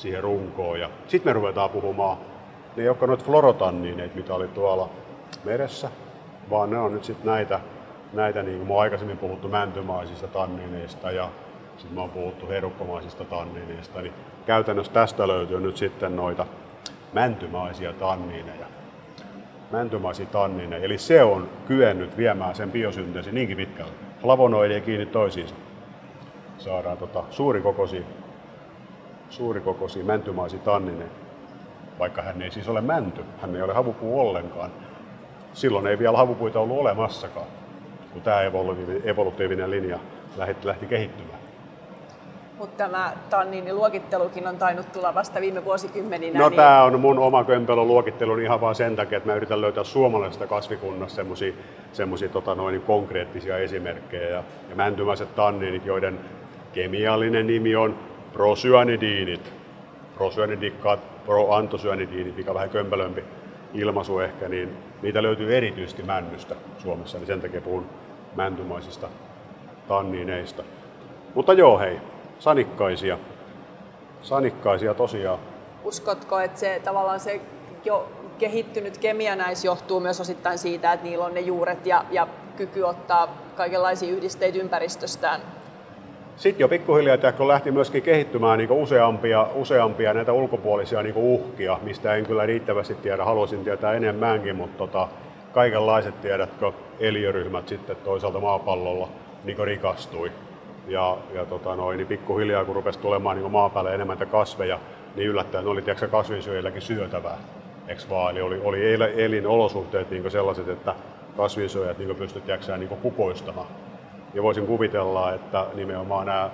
[0.00, 0.80] siihen runkoon.
[0.80, 2.18] Ja sitten me ruvetaan puhumaan
[2.76, 4.88] ne ei olekaan noita florotanniineita, mitä oli tuolla
[5.44, 5.90] meressä,
[6.50, 7.60] vaan ne on nyt sitten näitä,
[8.12, 11.28] näitä niin kuin mä oon aikaisemmin puhuttu mäntymaisista tannineista ja
[11.76, 14.12] sitten mä oon puhuttu herukkomaisista tannineista, niin
[14.46, 16.46] käytännössä tästä löytyy nyt sitten noita
[17.12, 18.66] mäntymaisia tannineja.
[19.70, 23.92] Mäntymaisia tannineja, eli se on kyennyt viemään sen biosynteesi niinkin pitkälle.
[24.22, 25.54] Flavonoidien kiinni toisiinsa.
[26.58, 28.02] Saadaan tota suurikokoisia,
[29.30, 31.10] suurikokoisia mäntymaisia tannineja
[32.00, 34.70] vaikka hän ei siis ole mänty, hän ei ole havupuu ollenkaan.
[35.52, 37.46] Silloin ei vielä havupuita ollut olemassakaan,
[38.12, 38.40] kun tämä
[39.04, 39.98] evolutiivinen linja
[40.36, 41.40] lähti, lähti kehittymään.
[42.58, 46.38] Mutta tämä tanniiniluokittelukin on tainnut tulla vasta viime vuosikymmeninä.
[46.38, 46.56] No niin...
[46.56, 50.46] tämä on mun oma kömpelön luokittelu ihan vain sen takia, että mä yritän löytää suomalaisesta
[50.46, 51.52] kasvikunnasta semmoisia
[51.92, 54.28] semmosia, tota noin, konkreettisia esimerkkejä.
[54.28, 56.20] Ja, ja mäntymäiset tanniinit, joiden
[56.72, 57.98] kemiallinen nimi on
[58.32, 59.52] prosyanidiinit.
[60.14, 63.24] Prosyanidikat, proantosyanidiinit, mikä on vähän kömpelömpi
[63.74, 67.86] ilmaisu ehkä, niin niitä löytyy erityisesti männystä Suomessa, niin sen takia puhun
[68.36, 69.08] mäntymaisista
[69.88, 70.62] tanniineista.
[71.34, 72.00] Mutta joo hei,
[72.38, 73.18] sanikkaisia.
[74.22, 75.38] Sanikkaisia tosiaan.
[75.84, 77.40] Uskotko, että se tavallaan se
[77.84, 82.28] jo kehittynyt kemia näissä johtuu myös osittain siitä, että niillä on ne juuret ja, ja
[82.56, 85.40] kyky ottaa kaikenlaisia yhdisteitä ympäristöstään
[86.40, 92.14] sitten jo pikkuhiljaa kun lähti myöskin kehittymään niin useampia, useampia näitä ulkopuolisia niin uhkia, mistä
[92.14, 95.08] en kyllä riittävästi tiedä, haluaisin tietää enemmänkin, mutta tota,
[95.52, 99.08] kaikenlaiset tiedätkö, eliöryhmät sitten toisaalta maapallolla
[99.44, 100.32] niin rikastui.
[100.88, 104.78] Ja, ja tota noin, niin pikkuhiljaa kun rupesi tulemaan niin maapäälle enemmän kasveja,
[105.16, 107.38] niin yllättäen oli tiedätkö, kasvinsyöjilläkin syötävää.
[107.88, 108.30] Eks vaan?
[108.36, 110.94] Eli oli, oli elinolosuhteet niin sellaiset, että
[111.36, 113.66] kasvinsyöjät niin pystyivät niin kukoistamaan.
[114.34, 116.50] Ja voisin kuvitella, että nimenomaan nämä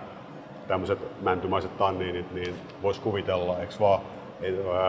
[0.68, 4.00] tämmöiset mäntymaiset tanniinit, niin voisi kuvitella, eikö vaan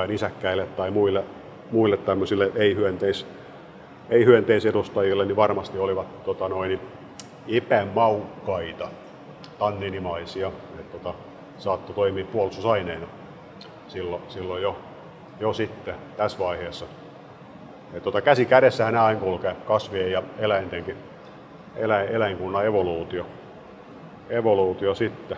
[0.08, 1.24] nisäkkäille tai muille,
[1.72, 3.26] muille tämmöisille ei-hyönteis,
[4.10, 6.80] ei-hyönteisedustajille, niin varmasti olivat tota noin,
[7.48, 8.88] epämaukkaita
[9.60, 10.48] tanninimaisia,
[10.80, 11.14] että tota,
[11.58, 13.08] saattoi toimia puolustusaineena
[13.88, 14.78] silloin, silloin jo,
[15.40, 16.86] jo sitten tässä vaiheessa.
[18.04, 20.98] Tota, käsi kädessähän nämä aina kulkee kasvien ja eläintenkin
[21.78, 23.26] eläin, eläinkunnan evoluutio.
[24.30, 25.38] Evoluutio sitten.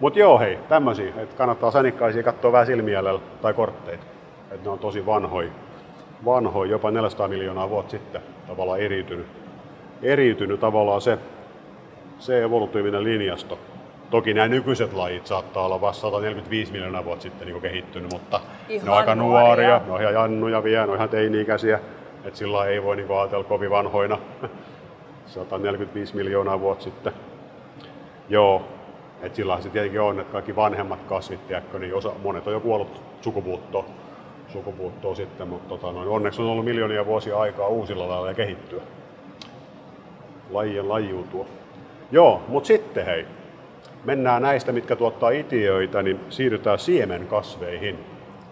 [0.00, 4.04] Mutta joo hei, tämmöisiä, että kannattaa sänikkaisia katsoa vähän silmielellä tai kortteita.
[4.50, 5.50] Että ne on tosi vanhoja,
[6.24, 9.26] vanhoja, jopa 400 miljoonaa vuotta sitten tavallaan eriytynyt.
[10.02, 11.18] Eriytynyt tavallaan se,
[12.18, 13.58] se evolutiivinen linjasto.
[14.10, 18.86] Toki nämä nykyiset lajit saattaa olla vasta 145 miljoonaa vuotta sitten niin kehittynyt, mutta ihan
[18.86, 21.80] ne on aika nuoria, nuoria ne on ihan jannuja vielä, ne on ihan teini-ikäisiä.
[22.24, 24.18] Että sillä ei voi niin ajatella kovin vanhoina.
[25.28, 27.12] 145 miljoonaa vuotta sitten.
[28.28, 28.62] Joo,
[29.22, 32.60] että sillä se tietenkin on, että kaikki vanhemmat kasvit, tiedätkö, niin osa, monet on jo
[32.60, 33.84] kuollut sukupuuttoon,
[34.48, 38.82] sukupuuttoon sitten, mutta tota, noin, onneksi on ollut miljoonia vuosia aikaa uusilla lailla ja kehittyä.
[40.50, 41.46] Lajien lajiutua.
[42.12, 43.26] Joo, mutta sitten hei,
[44.04, 47.98] mennään näistä, mitkä tuottaa itiöitä, niin siirrytään siemenkasveihin.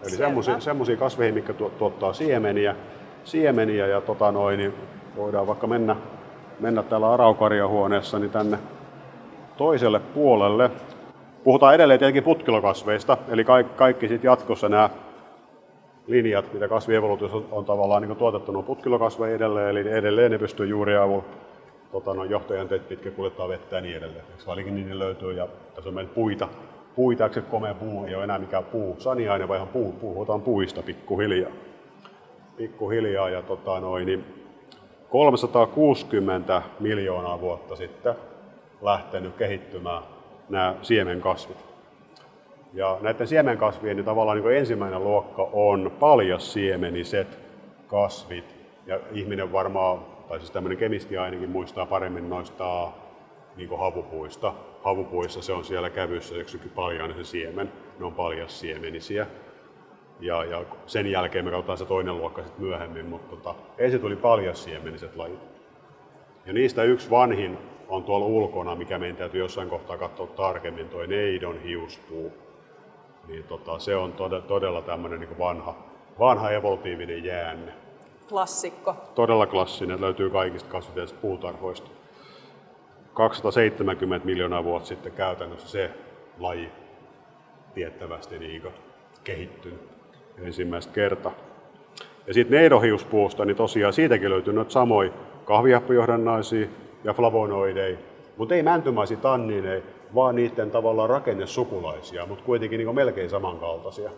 [0.02, 0.16] Eli
[0.58, 2.76] semmoisiin kasveihin, mitkä tuottaa siemeniä,
[3.24, 4.74] siemeniä ja tota noin, niin
[5.16, 5.96] voidaan vaikka mennä
[6.61, 8.59] mennä täällä Araukaria-huoneessa niin tänne
[9.57, 10.71] toiselle puolelle.
[11.45, 14.90] Puhutaan edelleen tietenkin putkilokasveista, eli kaikki, kaikki sitten jatkossa nämä
[16.07, 20.66] linjat, mitä kasvievoluutiossa on, on tavallaan niin tuotettu, on putkilokasveja edelleen, eli edelleen ne pystyy
[20.66, 21.25] juuri avulla
[21.92, 24.25] tota, no, johtojänteet pitkä kuljettaa vettä ja niin edelleen.
[24.47, 26.49] Vaikka niin löytyy, ja tässä on meillä puita.
[26.97, 30.83] Puita, se komea puu ei ole enää mikään puu, saniaine, vaan ihan puu, puhutaan puista
[30.83, 31.51] pikkuhiljaa.
[32.57, 34.45] Pikkuhiljaa, ja tota, noin, niin
[35.11, 38.14] 360 miljoonaa vuotta sitten
[38.83, 40.03] lähtenyt kehittymään
[40.49, 41.64] nämä siemenkasvit.
[42.73, 45.92] Ja näiden siemenkasvien niin tavallaan niin ensimmäinen luokka on
[46.38, 47.38] siemeniset
[47.87, 48.57] kasvit.
[48.87, 52.88] Ja ihminen varmaan, tai siis tämmöinen kemisti ainakin muistaa paremmin noista
[53.57, 54.53] niin havupuista.
[54.83, 58.12] Havupuissa se on siellä kävyssä yksikin paljainen se siemen, ne on
[58.49, 59.27] siemenisiä
[60.20, 64.16] ja, ja sen jälkeen me katsotaan se toinen luokka sitten myöhemmin, mutta tota, ensin tuli
[64.16, 65.40] paljassiemeniset lajit.
[66.46, 71.07] Ja niistä yksi vanhin on tuolla ulkona, mikä meidän täytyy jossain kohtaa katsoa tarkemmin, toi
[71.07, 72.33] neidon hiuspuu.
[73.29, 75.74] Niin tota, se on todella, todella tämmöinen niin vanha,
[76.18, 77.72] vanha evolutiivinen jäänne.
[78.29, 78.96] Klassikko.
[79.14, 81.90] Todella klassinen, löytyy kaikista kasviteista puutarhoista.
[83.14, 85.90] 270 miljoonaa vuotta sitten käytännössä se
[86.38, 86.70] laji
[87.74, 88.62] tiettävästi niin
[89.24, 89.95] kehittynyt
[90.38, 91.33] ensimmäistä kertaa.
[92.27, 95.11] Ja sitten neidohiuspuusta, niin tosiaan siitäkin löytyy noita samoja
[95.44, 96.66] kahvihappojohdannaisia
[97.05, 97.96] ja flavonoideja,
[98.37, 99.83] mutta ei mäntymaisia tannineja,
[100.14, 104.11] vaan niiden tavallaan rakennesukulaisia, mutta kuitenkin niin melkein samankaltaisia.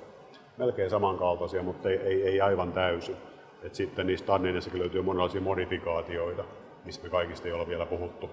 [0.57, 3.17] Melkein samankaltaisia, mutta ei, ei, ei aivan täysin.
[3.63, 6.45] Et sitten niistä tannineissakin löytyy monenlaisia modifikaatioita,
[6.85, 8.31] mistä me kaikista ei ole vielä puhuttu,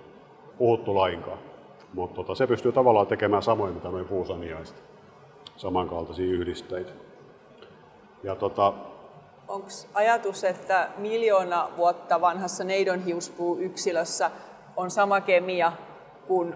[0.57, 1.37] puhuttu lainkaan.
[1.93, 4.83] Mutta tota, se pystyy tavallaan tekemään samoin mitä noin puusaniaiset,
[5.55, 6.91] samankaltaisia yhdisteitä.
[8.25, 8.73] Ja tota,
[9.47, 14.31] Onko ajatus, että miljoona vuotta vanhassa neidonhiuspuu-yksilössä
[14.75, 15.71] on sama kemia
[16.27, 16.55] kuin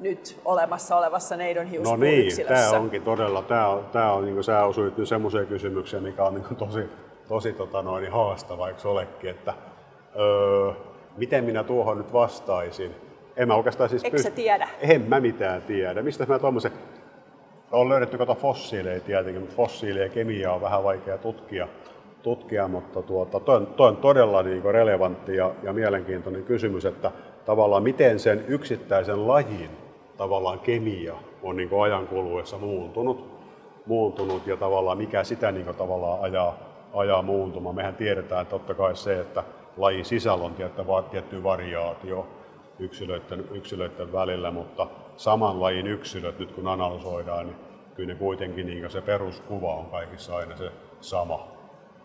[0.00, 2.54] nyt olemassa olevassa neidonhiuspuu-yksilössä?
[2.54, 5.46] No niin, tämä onkin todella, tämä on, tämä on niin kuin sä osuit nyt semmoiseen
[5.46, 6.80] kysymykseen, mikä on niin kuin tosi,
[7.28, 9.54] tosi tota noin, haastava, eikö olekin, että
[10.16, 10.72] öö,
[11.16, 12.94] miten minä tuohon nyt vastaisin,
[13.36, 14.34] En mä oikeastaan siis Eikö pyst...
[14.34, 14.68] tiedä?
[14.80, 16.02] En mä mitään tiedä.
[16.02, 16.72] Mistä mä tuommoisen...
[17.72, 21.68] On löydetty kato fossiileja tietenkin, mutta fossiileja ja kemiaa on vähän vaikea tutkia,
[22.22, 27.10] tutkia mutta tuota, toi, on, toi on todella niin relevantti ja, ja mielenkiintoinen kysymys, että
[27.44, 29.70] tavallaan miten sen yksittäisen lajin
[30.16, 33.28] tavallaan kemia on niin ajan kuluessa muuntunut,
[33.86, 36.58] muuntunut ja tavallaan mikä sitä niin tavallaan ajaa,
[36.94, 37.74] ajaa muuntumaan.
[37.74, 39.44] Mehän tiedetään että totta kai se, että
[39.76, 40.54] lajin sisällä on
[41.10, 42.26] tietty variaatio
[42.78, 44.86] yksilöiden, yksilöiden välillä, mutta
[45.18, 47.56] saman lajin yksilöt nyt kun analysoidaan, niin
[47.94, 51.48] kyllä ne kuitenkin niin se peruskuva on kaikissa aina se sama.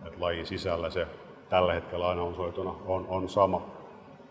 [0.05, 1.07] Että lajin sisällä se
[1.49, 3.65] tällä hetkellä analysoituna on, on sama.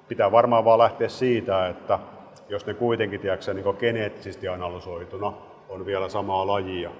[0.08, 1.98] Pitää varmaan vaan lähteä siitä, että
[2.48, 5.32] jos ne kuitenkin tiedätkö, niin geneettisesti analysoituna
[5.68, 6.90] on vielä samaa lajia,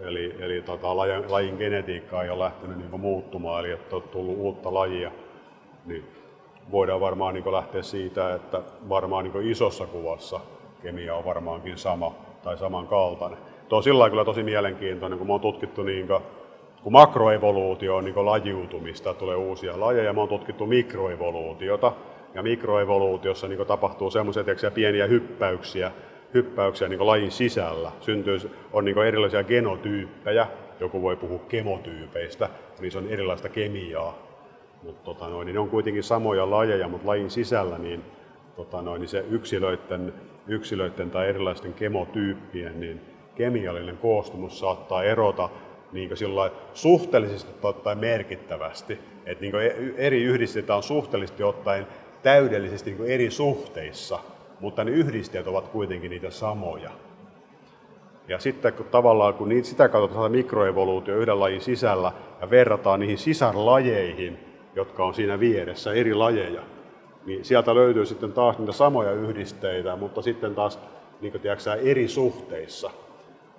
[0.00, 4.38] eli, eli tota, lajin, lajin genetiikka ei ole lähtenyt niin muuttumaan, eli että on tullut
[4.38, 5.10] uutta lajia,
[5.86, 6.04] niin
[6.70, 10.40] voidaan varmaan niin lähteä siitä, että varmaan niin isossa kuvassa
[10.82, 13.38] kemia on varmaankin sama tai samankaltainen.
[13.68, 16.22] Tuo on sillä kyllä tosi mielenkiintoinen, kun me on tutkittu niin kuin,
[16.82, 21.92] kun makroevoluutio on niin lajiutumista, tulee uusia lajeja, me on tutkittu mikroevoluutiota,
[22.34, 25.92] ja mikroevoluutiossa niin tapahtuu semmoisia pieniä hyppäyksiä,
[26.34, 27.92] hyppäyksiä niin lajin sisällä.
[28.00, 28.38] Syntyy,
[28.72, 30.46] on niin erilaisia genotyyppejä,
[30.80, 32.48] joku voi puhua kemotyypeistä,
[32.88, 34.18] se on erilaista kemiaa.
[34.82, 38.04] Mutta tota noin, niin ne on kuitenkin samoja lajeja, mutta lajin sisällä niin,
[38.56, 40.14] tota noin, niin se yksilöiden,
[40.48, 43.00] yksilöiden tai erilaisten kemotyyppien niin
[43.34, 45.48] kemiallinen koostumus saattaa erota
[45.92, 48.98] niin sillä suhteellisesti ottaen merkittävästi.
[49.26, 49.54] Et niin
[49.96, 51.86] eri yhdisteitä on suhteellisesti ottaen
[52.22, 54.18] täydellisesti niin eri suhteissa,
[54.60, 56.90] mutta ne yhdisteet ovat kuitenkin niitä samoja.
[58.28, 63.00] Ja sitten kun tavallaan kun niitä, sitä kautta saadaan mikroevoluutio yhden lajin sisällä ja verrataan
[63.00, 64.38] niihin sisarlajeihin,
[64.74, 66.62] jotka on siinä vieressä, eri lajeja,
[67.26, 70.78] niin sieltä löytyy sitten taas niitä samoja yhdisteitä, mutta sitten taas
[71.20, 72.90] niin kuin tiedätkö, eri suhteissa.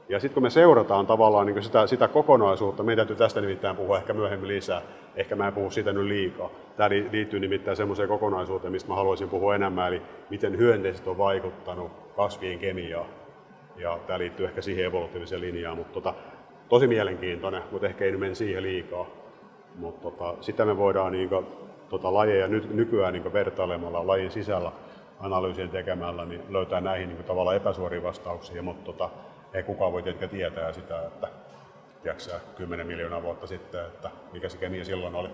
[0.10, 3.98] Ja sitten kun me seurataan tavallaan niin sitä, sitä kokonaisuutta, meidän täytyy tästä nimittäin puhua
[3.98, 4.82] ehkä myöhemmin lisää,
[5.15, 6.50] ehkä mä en puhu siitä nyt liikaa.
[6.78, 11.91] Tämä liittyy nimittäin semmoiseen kokonaisuuteen, mistä mä haluaisin puhua enemmän, eli miten hyönteiset on vaikuttanut
[12.15, 13.06] kasvien kemiaan.
[13.78, 16.13] Ja tämä liittyy ehkä siihen evolutiiviseen linjaan, mutta tota,
[16.69, 19.06] tosi mielenkiintoinen, mutta ehkä ei nyt mene siihen liikaa.
[19.76, 21.45] Mutta tota, sitä me voidaan niin kuin,
[21.89, 24.71] tota, lajeja nyt, nykyään niin vertailemalla lajin sisällä
[25.19, 29.10] analyysien tekemällä niin löytää näihin niin tavallaan epäsuoria vastauksia, mutta tota,
[29.54, 31.28] ei kukaan voi tietenkään tietää sitä, että
[32.04, 35.30] tiedätkö, 10 miljoonaa vuotta sitten, että mikä se kemia silloin oli.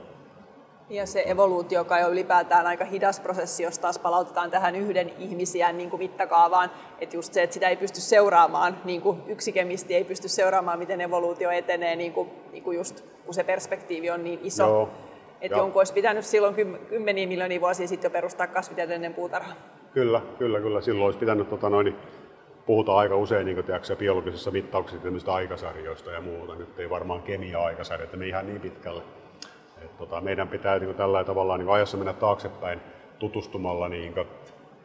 [0.90, 5.72] Ja se evoluutio, joka on ylipäätään aika hidas prosessi, jos taas palautetaan tähän yhden ihmisiä
[5.72, 9.96] niin kuin mittakaavaan, että just se, että sitä ei pysty seuraamaan, niin kuin yksi kemisti
[9.96, 14.24] ei pysty seuraamaan, miten evoluutio etenee, niin kuin, niin kuin just kun se perspektiivi on
[14.24, 14.64] niin iso.
[14.64, 14.90] Joo.
[15.42, 16.56] Että jonkun olisi pitänyt silloin
[16.90, 19.54] kymmeniä miljoonia vuosia sitten jo perustaa kasvitieteellinen puutarha.
[19.94, 20.82] Kyllä, kyllä, kyllä.
[20.82, 21.96] Silloin olisi pitänyt tota, noin,
[22.66, 26.56] puhutaan aika usein niin tiedätkö, biologisissa mittauksissa aikasarjoista ja muuta.
[26.56, 29.04] Nyt ei varmaan kemia-aikasarjoita me ihan niin pitkälle.
[29.82, 32.82] Et, tota, meidän pitää niin kuin, tällä tavalla niin ajassa mennä taaksepäin
[33.20, 34.28] tutustumalla niin kuin,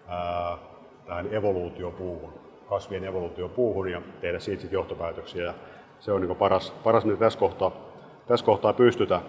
[0.09, 0.59] ää,
[1.07, 2.33] tähän evoluutiopuuhun,
[2.69, 5.45] kasvien evoluutiopuuhun ja tehdä siitä sit johtopäätöksiä.
[5.45, 5.55] Ja
[5.99, 7.73] se on niin paras, paras mitä tässä kohtaa,
[8.27, 9.21] tässä kohtaa pystytä.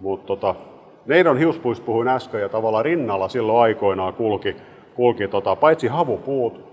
[0.00, 0.54] Mutta tota,
[1.06, 4.56] Neidon hiuspuista puhuin äsken ja tavallaan rinnalla silloin aikoinaan kulki,
[4.94, 6.66] kulki tota, paitsi havupuut,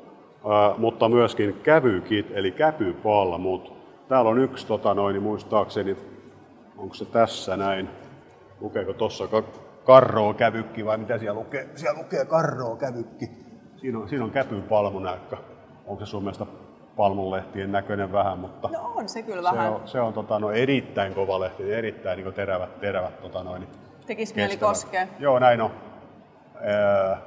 [0.78, 3.74] mutta myöskin kävykit, eli käpypalmut.
[4.08, 5.98] Täällä on yksi, tota noin, niin muistaakseni,
[6.78, 7.90] onko se tässä näin,
[8.62, 9.28] lukeeko tuossa
[9.86, 11.70] karroo kävykki vai mitä siellä lukee?
[11.76, 13.30] Siellä lukee karroo kävykki.
[13.78, 15.38] Siinä on, siinä on käpypalmunäkkö.
[15.86, 16.46] Onko se sun mielestä
[16.96, 19.72] palmunlehtien näköinen vähän, mutta no on se kyllä vähän.
[19.72, 23.68] Se on, se on tota, no, erittäin kova lehti, erittäin niin terävät, terävät tota, noin,
[24.06, 25.08] Tekisi mieli koskea.
[25.20, 25.72] Joo, näin on.
[26.62, 27.18] Ee,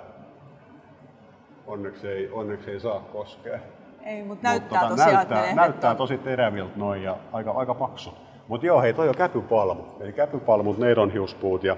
[1.67, 3.59] onneksi ei, onneksi ei saa koskea.
[4.05, 8.15] Ei, mutta näyttää Mut, tota, tosiaan, näyttää, näyttää tosi teräviltä noin ja aika, aika paksu.
[8.49, 9.83] Mutta joo, hei, toi on käpypalmu.
[10.01, 11.77] Eli käpypalmut, neidonhiuspuut ja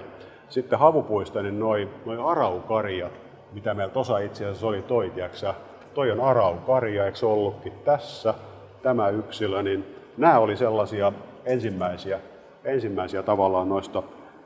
[0.49, 3.13] sitten havupuista, niin noin noi araukarjat,
[3.53, 5.53] mitä meillä tuossa itse asiassa oli toi, tiiäksä,
[5.93, 8.33] toi on araukarja, eikö se ollutkin tässä,
[8.81, 11.13] tämä yksilö, niin nämä oli sellaisia
[11.45, 12.19] ensimmäisiä,
[12.63, 14.03] ensimmäisiä tavallaan noista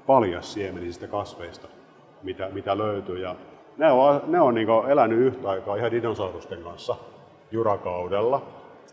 [0.07, 1.67] paljassiemenisistä kasveista,
[2.23, 3.19] mitä, mitä löytyy.
[3.19, 3.35] Ja
[3.77, 6.95] ne on, ne on niin elänyt yhtä aikaa ihan dinosaurusten kanssa
[7.51, 8.41] jurakaudella.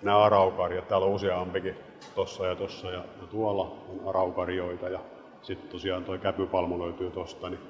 [0.03, 1.75] Nämä araukarjat, täällä on useampikin,
[2.15, 5.01] tossa ja tossa ja, ja tuolla on araukarjoita ja
[5.43, 7.51] sitten tosiaan tuo käpypalmu löytyy tosta.
[7.51, 7.61] Niin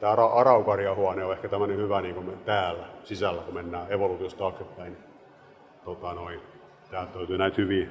[0.00, 4.96] tämä araukarjahuone on ehkä tämmöinen hyvä niin kuin täällä sisällä, kun mennään evoluutiosta taaksepäin.
[5.84, 6.40] Tota noin,
[6.90, 7.88] täältä löytyy näitä hyviä,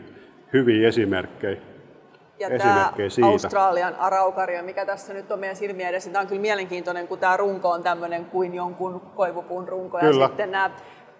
[0.53, 1.61] hyviä esimerkkejä.
[2.39, 2.93] ja tämä
[3.23, 7.37] Australian araukaria, mikä tässä nyt on meidän silmien edessä, tämä on kyllä mielenkiintoinen, kun tämä
[7.37, 9.99] runko on tämmöinen kuin jonkun koivupuun runko.
[9.99, 10.23] Kyllä.
[10.23, 10.71] Ja sitten nämä,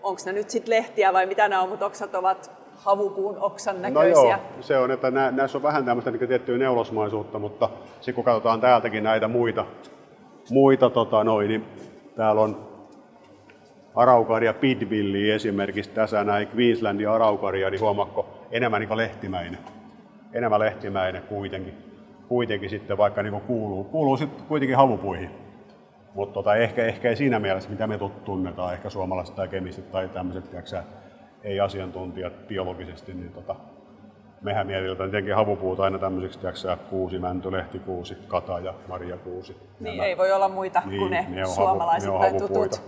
[0.03, 4.21] onko ne nyt sitten lehtiä vai mitä nämä on, mutta oksat ovat havupuun oksan näköisiä.
[4.21, 8.13] No joo, se on, että nä, näissä on vähän tämmöistä niin tiettyä neulosmaisuutta, mutta sitten
[8.13, 9.65] kun katsotaan täältäkin näitä muita,
[10.49, 11.65] muita tota noin, niin
[12.15, 12.67] täällä on
[13.95, 19.59] Araukaria Pidvilli esimerkiksi tässä näin Queenslandin Araukaria, niin huomakko enemmän niin lehtimäinen.
[20.33, 21.73] Enemmän lehtimäinen kuitenkin.
[22.27, 25.29] Kuitenkin sitten vaikka niin kuuluu, kuuluu sitten kuitenkin havupuihin.
[26.13, 30.09] Mutta tota, ehkä, ehkä ei siinä mielessä, mitä me tunnetaan, ehkä suomalaiset tai kemistit tai
[30.09, 30.55] tämmöiset,
[31.43, 33.55] ei asiantuntijat biologisesti, niin tota,
[34.41, 39.57] mehän mielletään tietenkin havupuuta aina tämmöiseksi, tiiäksä, kuusi, mänty, lehtikuusi, kata ja marjakuusi.
[39.79, 42.81] Niin, Nämä, ei voi olla muita niin, kuin ne, ne suomalaiset havu, ne tutut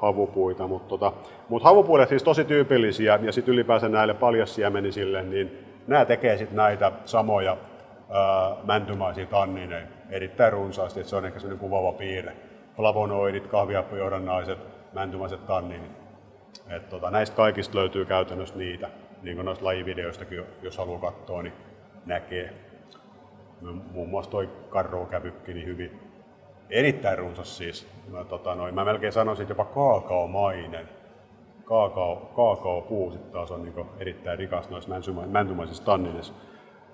[0.00, 1.12] havupuita, mutta tota,
[1.48, 6.92] mut havupuudet siis tosi tyypillisiä ja sitten ylipäänsä näille paljassiemenisille, niin nämä tekee sitten näitä
[7.04, 7.56] samoja
[8.10, 12.36] ää, mäntymaisia tannineja erittäin runsaasti, että se on ehkä sellainen kuvaava piirre.
[12.76, 14.58] Flavonoidit, kahviappojohdannaiset,
[14.92, 15.90] mäntymaiset tanninit.
[16.68, 18.88] Et tota, näistä kaikista löytyy käytännössä niitä,
[19.22, 21.52] niin kuin noista lajivideoistakin, jos haluaa katsoa, niin
[22.06, 22.54] näkee.
[23.92, 26.00] Muun muassa toi karrokävykki, niin hyvin,
[26.70, 27.86] erittäin runsas siis.
[28.08, 30.88] Mä, tota, noin, mä melkein sanoisin jopa kaakaomainen.
[31.64, 34.90] Kaakao, kaakaopuu sitten taas on niin erittäin rikas noissa
[35.26, 36.34] mäntymaisissa tannineissa.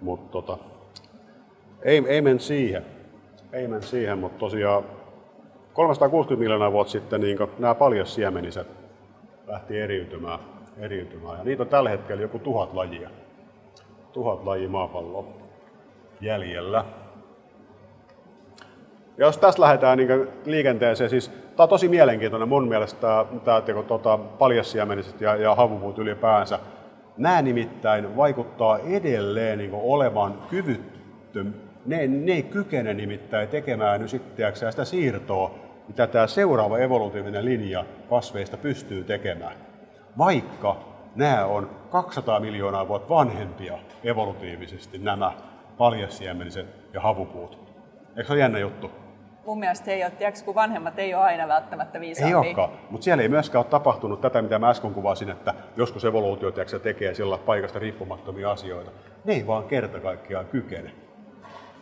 [0.01, 0.59] Mutta tota,
[1.83, 2.87] ei, ei men siihen.
[3.53, 4.85] Ei men siihen, mutta tosiaan
[5.73, 8.67] 360 miljoonaa vuotta sitten niin nämä paljassiemeniset
[9.47, 10.39] lähti eriytymään,
[10.79, 11.39] eriytymään.
[11.39, 13.11] Ja niitä on tällä hetkellä joku tuhat lajia.
[14.13, 15.25] Tuhat lajia maapalloa
[16.21, 16.85] jäljellä.
[19.19, 23.27] Ja jos tässä lähdetään niin liikenteeseen, siis tämä on tosi mielenkiintoinen mun mielestä tämä,
[23.61, 26.59] tämä tuota, paljassiemeniset ja, ja havupuut ylipäänsä.
[27.17, 31.53] Nämä nimittäin vaikuttaa edelleen niin olevan kyvyttöm.
[31.87, 35.55] Ne, ne ei kykene nimittäin tekemään sitten sitä siirtoa,
[35.89, 39.57] mitä tämä seuraava evolutiivinen linja kasveista pystyy tekemään.
[40.19, 40.77] Vaikka
[41.15, 45.33] nämä on 200 miljoonaa vuotta vanhempia evolutiivisesti nämä
[45.79, 47.73] paljassiemeniset ja havupuut.
[48.09, 48.91] Eikö se ole jännä juttu?
[49.47, 52.29] mun mielestä ei ole, tiedätkö, kun vanhemmat ei ole aina välttämättä viisaampia.
[52.29, 56.05] Ei olekaan, mutta siellä ei myöskään ole tapahtunut tätä, mitä mä äsken kuvasin, että joskus
[56.05, 58.91] evoluutio tiedätkö, tekee sillä paikasta riippumattomia asioita.
[59.25, 60.91] Ne ei vaan kerta kaikkiaan kykene.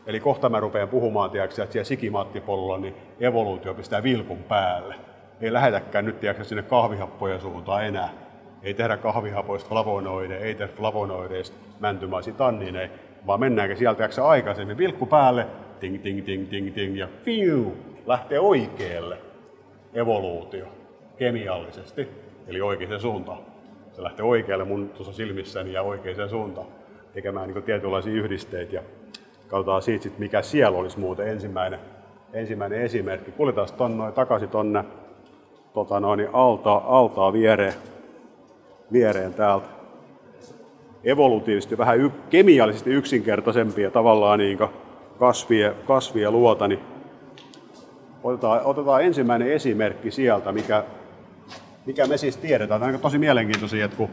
[0.06, 4.94] Eli kohta mä rupean puhumaan, tiedätkö, että siellä sikimaattipollolla niin evoluutio pistää vilkun päälle.
[5.40, 8.08] Ei lähetäkään nyt tiedätkö, sinne kahvihappojen suuntaan enää.
[8.64, 12.88] Ei tehdä kahvihapoista flavonoideja, ei tehdä flavonoideista mäntymaisia tannineja,
[13.26, 15.46] vaan mennäänkö sieltä aikaisemmin vilkku päälle,
[15.80, 19.18] ting, ting, ting, ting, ting, ja fiu, lähtee oikealle
[19.94, 20.66] evoluutio
[21.16, 22.08] kemiallisesti,
[22.46, 23.38] eli oikeaan suuntaan.
[23.92, 26.66] Se lähtee oikealle mun tuossa silmissäni ja oikeaan suuntaan
[27.12, 28.82] tekemään niin tietynlaisia yhdisteitä ja
[29.48, 31.80] katsotaan siitä sit, mikä siellä olisi muuten ensimmäinen,
[32.32, 33.32] ensimmäinen esimerkki.
[33.32, 34.84] Kuljetaan ton, noin, takaisin tonne
[35.74, 37.74] tota noin, altaa, altaa viereen,
[38.94, 39.66] viereen täältä.
[41.04, 44.58] Evolutiivisesti vähän y- kemiallisesti yksinkertaisempia tavallaan niin
[45.18, 46.80] kasvia, kasvia luota, niin
[48.22, 50.84] otetaan, otetaan ensimmäinen esimerkki sieltä, mikä,
[51.86, 52.80] mikä me siis tiedetään.
[52.80, 54.08] Tämä on tosi mielenkiintoisia, että kun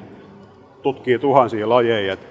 [0.82, 2.26] tutkii tuhansia lajeja, että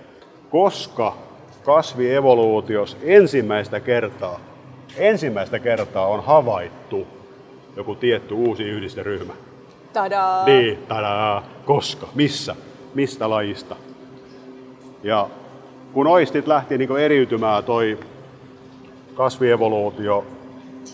[0.51, 1.16] koska
[1.64, 4.40] kasvievoluutiossa ensimmäistä kertaa,
[4.96, 7.07] ensimmäistä kertaa on havaittu
[7.76, 9.32] joku tietty uusi yhdisteryhmä.
[9.93, 10.45] Tadaa!
[10.45, 11.43] Niin, tadaa!
[11.64, 12.09] Koska?
[12.14, 12.57] Missä?
[12.95, 13.76] Mistä lajista?
[15.03, 15.28] Ja
[15.93, 17.99] kun oistit lähti niin eriytymään toi
[19.14, 20.26] kasvievoluutio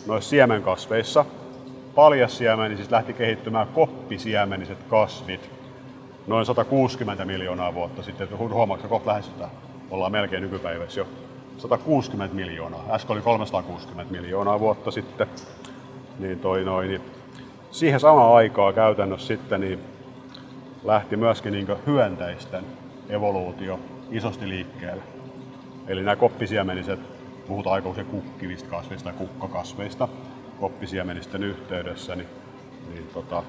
[0.07, 1.25] noissa siemenkasveissa,
[1.95, 5.51] paljassiemeni siis lähti kehittymään koppisiemeniset kasvit
[6.27, 8.39] noin 160 miljoonaa vuotta sitten.
[8.39, 9.51] Huomaatko, kohta lähestytään?
[9.91, 11.07] Ollaan melkein nykypäivässä jo.
[11.59, 12.85] 160 miljoonaa.
[12.91, 15.27] Äsken oli 360 miljoonaa vuotta sitten.
[16.19, 17.01] Niin toi noin, niin
[17.77, 19.79] siihen samaan aikaan käytännössä sitten niin
[20.85, 22.65] lähti myöskin niin hyönteisten
[23.09, 25.03] evoluutio isosti liikkeelle.
[25.89, 27.01] Eli nämä koppisiemeniset
[27.47, 30.09] puhutaanko se kukkivista kasveista tai kukkakasveista
[30.61, 32.29] koppisiemenisten yhteydessä, niin,
[32.93, 33.43] niin tota,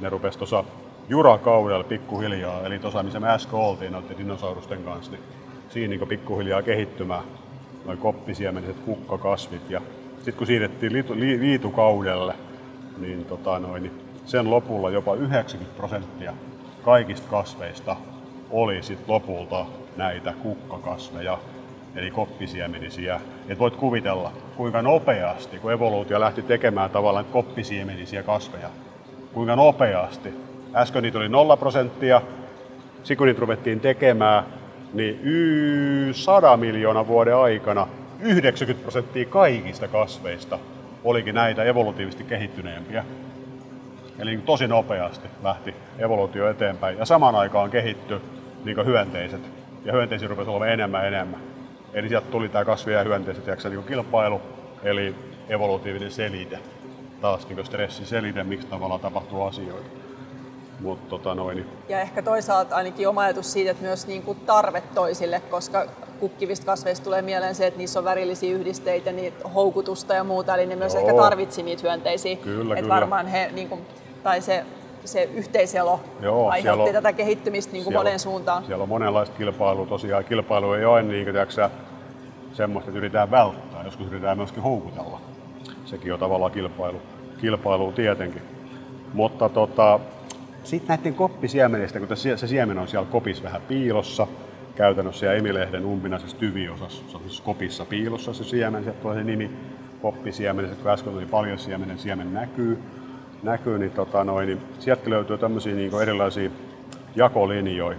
[0.00, 0.64] ne rupesi tuossa
[1.08, 5.22] jurakaudella pikkuhiljaa, eli tuossa missä me äsken oltiin noiden dinosaurusten kanssa, niin
[5.68, 7.24] siinä niin pikkuhiljaa kehittymään
[7.84, 9.70] noin koppisiemeniset kukkakasvit.
[9.70, 9.80] Ja
[10.16, 12.34] sitten kun siirrettiin liitu, li, liitukaudelle,
[12.98, 16.32] niin, tota noin, niin sen lopulla jopa 90 prosenttia
[16.82, 17.96] kaikista kasveista
[18.50, 19.66] oli sit lopulta
[19.96, 21.38] näitä kukkakasveja
[21.96, 23.20] eli koppisiemenisiä.
[23.48, 28.70] Et voit kuvitella, kuinka nopeasti, kun evoluutio lähti tekemään tavallaan koppisiemenisiä kasveja,
[29.32, 30.34] kuinka nopeasti.
[30.74, 32.22] Äsken niitä oli 0 prosenttia,
[32.96, 34.44] sitten kun niitä ruvettiin tekemään,
[34.92, 37.86] niin y 100 miljoonaa vuoden aikana
[38.20, 40.58] 90 prosenttia kaikista kasveista
[41.04, 43.04] olikin näitä evolutiivisesti kehittyneempiä.
[44.18, 46.98] Eli niin tosi nopeasti lähti evoluutio eteenpäin.
[46.98, 48.20] Ja samaan aikaan kehitty
[48.64, 49.40] niin hyönteiset.
[49.84, 51.40] Ja hyönteisiä rupesi olemaan enemmän ja enemmän.
[51.94, 54.42] Eli sieltä tuli tämä kasvia ja hyönteiset tiedätkö, niin kilpailu,
[54.82, 55.14] eli
[55.48, 56.58] evolutiivinen selite.
[57.20, 59.88] Taas niin stressiselite, miksi tavallaan tapahtuu asioita.
[60.80, 61.66] Mut, tota noin.
[61.88, 65.86] Ja ehkä toisaalta ainakin oma ajatus siitä, että myös niin kuin tarve toisille, koska
[66.28, 70.66] kukkivista kasveista tulee mieleen se, että niissä on värillisiä yhdisteitä, niitä houkutusta ja muuta, eli
[70.66, 71.00] ne myös Joo.
[71.00, 72.36] ehkä tarvitsi niitä hyönteisiä.
[72.36, 72.94] Kyllä, että kyllä.
[72.94, 73.80] varmaan he, niin kuin,
[74.22, 74.64] tai se,
[75.04, 78.64] se yhteiselo Joo, aiheutti on, tätä kehittymistä niin kuin moneen suuntaan.
[78.64, 80.24] Siellä on monenlaista kilpailua tosiaan.
[80.24, 81.70] Kilpailu ei ole niin kuin, tiiäksä,
[82.52, 85.20] semmoista, että yritetään välttää, joskus yritetään myöskin houkutella.
[85.84, 87.02] Sekin on tavallaan kilpailu,
[87.40, 88.42] kilpailu tietenkin.
[89.12, 90.00] Mutta tota,
[90.62, 94.26] sitten näiden koppisiemenistä, kun se siemen on siellä kopissa vähän piilossa,
[94.76, 99.24] käytännössä siellä Emilehden umpinaisessa tyviosassa, se on siis kopissa piilossa se siemen, sieltä tulee se
[99.24, 99.50] nimi
[100.02, 102.78] koppisiemen, kun äsken oli paljon siemenen, siemen näkyy,
[103.42, 106.50] näkyy niin, tota noin, niin sieltä löytyy tämmöisiä niin erilaisia
[107.16, 107.98] jakolinjoja.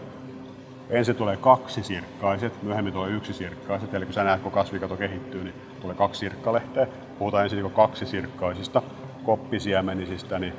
[0.89, 5.43] Ensin tulee kaksi sirkkaiset, myöhemmin tulee yksi sirkkaiset, eli kun sä näet, kun kasvikato kehittyy,
[5.43, 6.87] niin tulee kaksi sirkkalehteä.
[7.19, 8.81] Puhutaan ensin niin kaksi sirkkaisista
[9.23, 10.53] koppisiemenisistä, niin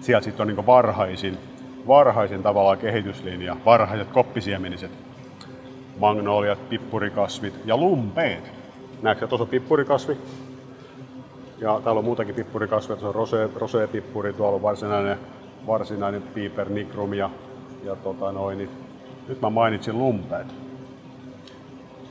[0.00, 1.38] sieltä sitten on niin varhaisin,
[1.86, 4.90] varhaisin tavallaan kehityslinja, varhaiset koppisiemeniset,
[5.98, 8.52] magnoliat, pippurikasvit ja lumpeet.
[9.02, 10.16] Näetkö, tuossa pippurikasvi,
[11.58, 15.18] ja täällä on muutakin pippurikasveja, se on rose, rose-pippuri, tuolla on varsinainen,
[15.66, 17.30] varsinainen piper nigrum ja,
[17.84, 18.70] ja tota noin, niin
[19.28, 20.46] nyt mä mainitsin lumpeet.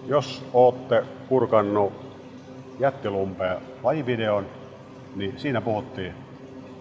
[0.08, 1.94] Jos ootte purkannut
[2.80, 4.46] jättilumpea lajivideon,
[5.16, 6.14] niin siinä puhuttiin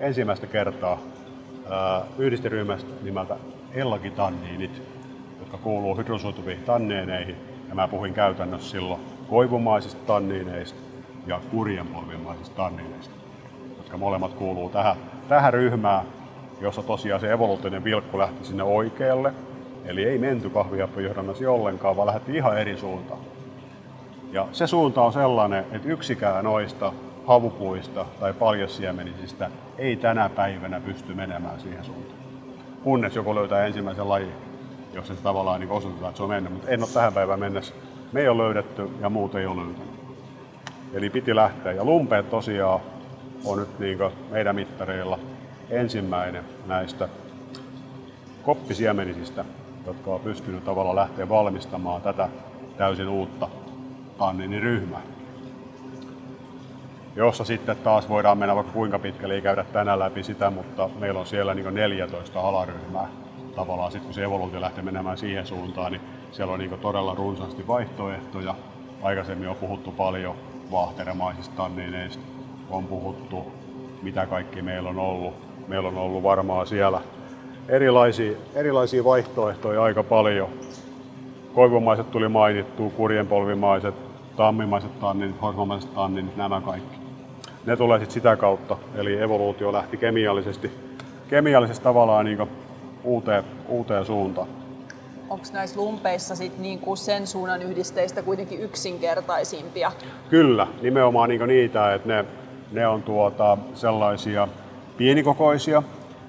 [0.01, 0.99] ensimmäistä kertaa
[2.19, 3.37] yhdisteryhmästä nimeltä
[3.73, 4.83] ellagitanniinit,
[5.55, 7.37] jotka kuuluu hydrosuotuviin tanneeneihin.
[7.69, 10.81] Ja mä puhuin käytännössä silloin koivumaisista tanniineista
[11.27, 13.15] ja kurjenpolvimaisista tanniineista,
[13.77, 14.97] jotka molemmat kuuluu tähän,
[15.29, 16.07] tähän ryhmään,
[16.61, 19.33] jossa tosiaan se evoluutinen vilkku lähti sinne oikealle.
[19.85, 23.21] Eli ei menty kahvihappojahdannaisiin ollenkaan, vaan lähti ihan eri suuntaan.
[24.33, 26.93] Ja se suunta on sellainen, että yksikään noista
[27.27, 32.19] havupuista tai paljassiemenisistä ei tänä päivänä pysty menemään siihen suuntaan.
[32.85, 34.54] Kunnes joku löytää ensimmäisen lajin,
[34.95, 36.53] jossa se tavallaan niin osoitetaan, että se on mennyt.
[36.53, 37.75] Mutta en ole tähän päivään mennessä.
[38.13, 39.95] Me ei ole löydetty ja muut ei ole löytänyt.
[40.93, 41.73] Eli piti lähteä.
[41.73, 42.81] Ja lumpeet tosiaan
[43.45, 43.99] on nyt niin
[44.31, 45.19] meidän mittareilla
[45.71, 47.09] ensimmäinen näistä
[48.43, 49.45] koppisiemenisistä,
[49.87, 52.29] jotka on pystynyt tavallaan lähteä valmistamaan tätä
[52.77, 53.49] täysin uutta
[54.19, 55.01] tanniniryhmää
[57.17, 61.21] jossa sitten taas voidaan mennä vaikka kuinka pitkälle, ei käydä tänään läpi sitä, mutta meillä
[61.21, 63.09] on siellä niin 14 alaryhmää.
[63.55, 66.03] Tavallaan sitten kun se evoluutio lähtee menemään siihen suuntaan, niin
[66.33, 68.55] siellä on niin todella runsaasti vaihtoehtoja.
[69.03, 70.35] Aikaisemmin on puhuttu paljon
[70.71, 72.23] vahteremaisista tannineista,
[72.71, 73.53] on puhuttu
[74.03, 75.35] mitä kaikki meillä on ollut.
[75.69, 77.01] Meillä on ollut varmaan siellä
[77.69, 80.49] erilaisia, erilaisia vaihtoehtoja aika paljon.
[81.55, 83.95] Koivumaiset tuli mainittu, kurjenpolvimaiset,
[84.37, 87.05] tammimaiset tannit, hormomaiset tannit, nämä kaikki
[87.67, 88.77] ne tulee sitten sitä kautta.
[88.95, 90.71] Eli evoluutio lähti kemiallisesti,
[91.29, 92.49] kemiallisesti tavallaan niin
[93.05, 94.49] uuteen, uuteen suuntaan.
[95.29, 99.93] Onko näissä lumpeissa sit niinku sen suunnan yhdisteistä kuitenkin yksinkertaisimpia?
[100.31, 102.25] Kyllä, nimenomaan niinku niitä, että ne,
[102.73, 104.49] ne on tuota sellaisia
[104.97, 105.83] pienikokoisia,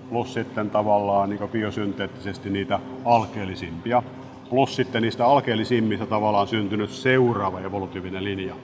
[0.10, 4.04] plus sitten tavallaan niin biosynteettisesti niitä alkeellisimpia.
[4.50, 8.56] Plus sitten niistä alkeellisimmista tavallaan syntynyt seuraava evolutiivinen linja.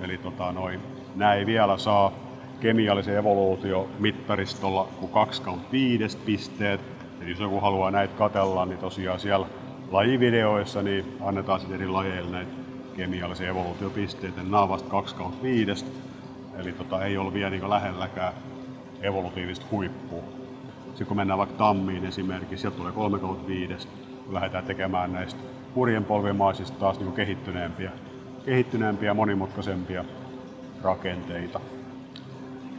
[0.00, 0.80] Eli tota, noin,
[1.14, 2.12] nämä ei vielä saa
[2.60, 5.42] kemiallisen evoluutiomittaristolla kuin 2
[5.72, 6.80] 5 pisteet.
[7.20, 9.46] Eli jos joku haluaa näitä katella, niin tosiaan siellä
[9.90, 12.52] lajivideoissa niin annetaan sitten eri lajeille näitä
[12.96, 14.42] kemiallisia evoluutiopisteitä.
[14.42, 15.84] Nämä on vasta 2 5.
[16.58, 18.32] Eli tota, ei ole vielä niin lähelläkään
[19.02, 20.22] evolutiivista huippua.
[20.86, 23.88] Sitten kun mennään vaikka tammiin esimerkiksi, sieltä tulee 3 5.
[24.30, 25.40] Lähdetään tekemään näistä
[25.74, 27.90] purjenpolvimaisista taas niin kehittyneempiä,
[28.44, 30.04] kehittyneempiä monimutkaisempia
[30.82, 31.60] rakenteita.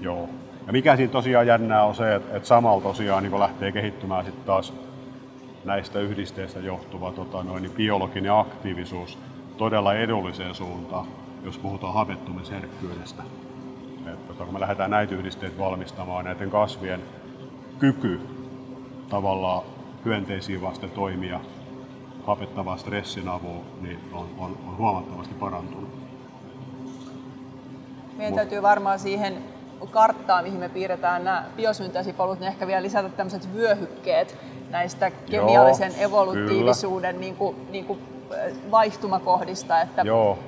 [0.01, 0.29] Joo.
[0.67, 4.45] Ja mikä siinä tosiaan jännää on se, että, että samalla tosiaan niin lähtee kehittymään sitten
[4.45, 4.73] taas
[5.65, 9.17] näistä yhdisteistä johtuva tota, noin, niin biologinen aktiivisuus
[9.57, 11.07] todella edulliseen suuntaan,
[11.43, 13.23] jos puhutaan havettumisherkkyydestä.
[13.99, 17.01] Että, tota, kun me lähdetään näitä yhdisteitä valmistamaan, näiden kasvien
[17.79, 18.21] kyky
[19.09, 19.63] tavallaan
[20.05, 21.39] hyönteisiin vasten toimia
[22.25, 25.89] hapettavaa stressin avulla, niin on, on, on huomattavasti parantunut.
[28.17, 29.43] Meidän täytyy varmaan siihen
[29.87, 34.37] karttaa, mihin me piirretään nämä biosynteesipolut, niin ehkä vielä lisätä tämmöiset vyöhykkeet
[34.69, 37.99] näistä kemiallisen Joo, evolutiivisuuden niin kuin, niin kuin
[38.71, 40.03] vaihtumakohdista, että,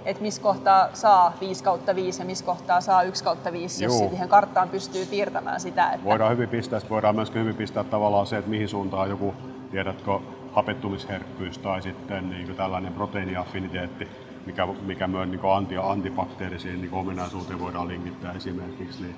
[0.06, 3.98] että missä kohtaa saa 5 kautta 5 ja missä kohtaa saa 1 kautta 5, jos
[3.98, 5.92] siihen karttaan pystyy piirtämään sitä.
[5.92, 6.06] Että...
[6.06, 9.34] Voidaan hyvin pistää, voidaan myöskin hyvin pistää tavallaan se, että mihin suuntaan joku,
[9.72, 10.20] tiedätkö,
[10.52, 14.08] hapettumisherkkyys tai sitten niin tällainen proteiiniaffiniteetti,
[14.46, 19.16] mikä, mikä myös niin anti- antibakteerisiin niin ominaisuuteen voidaan linkittää esimerkiksi, niin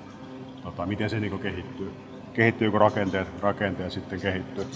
[0.62, 1.92] tota, miten se niin kehittyy.
[2.32, 4.66] Kehittyykö rakenteet, rakenteet sitten kehittyy.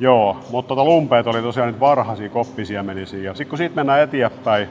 [0.00, 3.20] Joo, mutta tota lumpeet oli tosiaan nyt varhaisia koppisiemenisiä.
[3.20, 4.68] Ja sitten kun siitä mennään eteenpäin,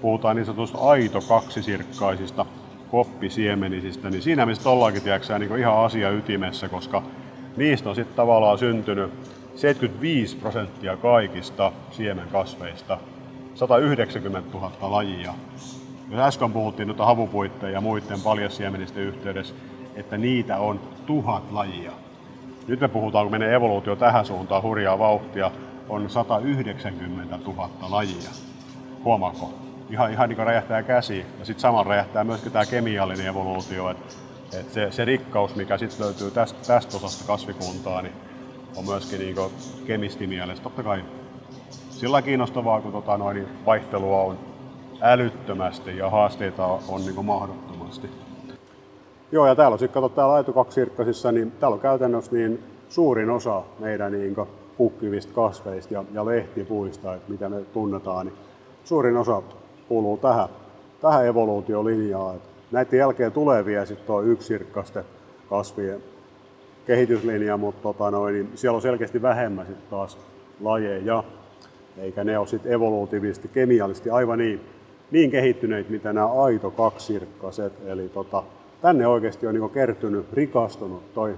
[0.00, 2.46] puhutaan niin sanotusta aito kaksisirkkaisista
[2.90, 7.02] koppisiemenisistä, niin siinä missä ollaankin tiedätkö, niin ihan asia ytimessä, koska
[7.56, 9.12] niistä on sitten tavallaan syntynyt
[9.54, 12.98] 75 prosenttia kaikista siemenkasveista,
[13.54, 15.34] 190 000 lajia.
[16.10, 19.54] Jos äsken puhuttiin noita havupuitteen ja muiden paljasiemenisten yhteydessä,
[19.94, 21.92] että niitä on tuhat lajia.
[22.68, 25.50] Nyt me puhutaan, kun menee evoluutio tähän suuntaan hurjaa vauhtia,
[25.88, 28.30] on 190 000 lajia.
[29.04, 29.54] Huomaako?
[29.90, 31.26] Ihan, ihan niin kuin räjähtää käsi.
[31.38, 34.14] Ja sitten samalla räjähtää myöskin tämä kemiallinen evoluutio, että
[34.58, 38.14] et se, se rikkaus, mikä sitten löytyy tästä, tästä osasta kasvikuntaa, niin
[38.76, 39.36] on myöskin niin
[39.86, 41.04] kemistimielessä totta kai
[41.94, 44.38] sillä kiinnostavaa, kun tota noin, vaihtelua on
[45.00, 48.10] älyttömästi ja haasteita on niin mahdottomasti.
[49.32, 53.62] Joo, ja täällä on sitten, kato täällä aitokaksirkkasissa, niin täällä on käytännössä niin suurin osa
[53.78, 54.36] meidän niin
[54.78, 58.36] pukkivista kasveista ja, ja lehtipuista, että mitä me tunnetaan, niin
[58.84, 59.42] suurin osa
[59.88, 60.48] kuuluu tähän,
[61.00, 62.36] tähän evoluutiolinjaan.
[62.36, 65.04] Että näiden jälkeen tulee vielä sitten tuo yksirkkasten
[65.48, 66.02] kasvien
[66.86, 70.18] kehityslinja, mutta tota noin, niin siellä on selkeästi vähemmän sitten taas
[70.60, 71.24] lajeja,
[71.98, 74.60] eikä ne ole sitten evoluutiivisesti, kemiallisesti aivan niin,
[75.10, 77.72] niin kehittyneitä, mitä nämä aito kaksirkkaset.
[77.86, 78.42] Eli tota,
[78.82, 81.34] tänne oikeasti on niin kertynyt, rikastunut toi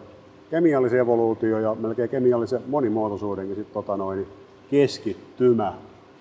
[0.50, 4.26] kemiallisen evoluutio ja melkein kemiallisen monimuotoisuudenkin sit, tota noin,
[4.70, 5.72] keskittymä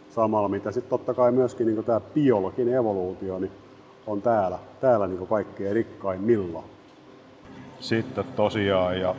[0.10, 3.52] samalla, mitä sitten totta kai myöskin niin tämä biologinen evoluutio niin
[4.08, 6.64] on täällä, täällä niin kaikkein rikkaimmilla.
[7.80, 9.16] Sitten tosiaan, ja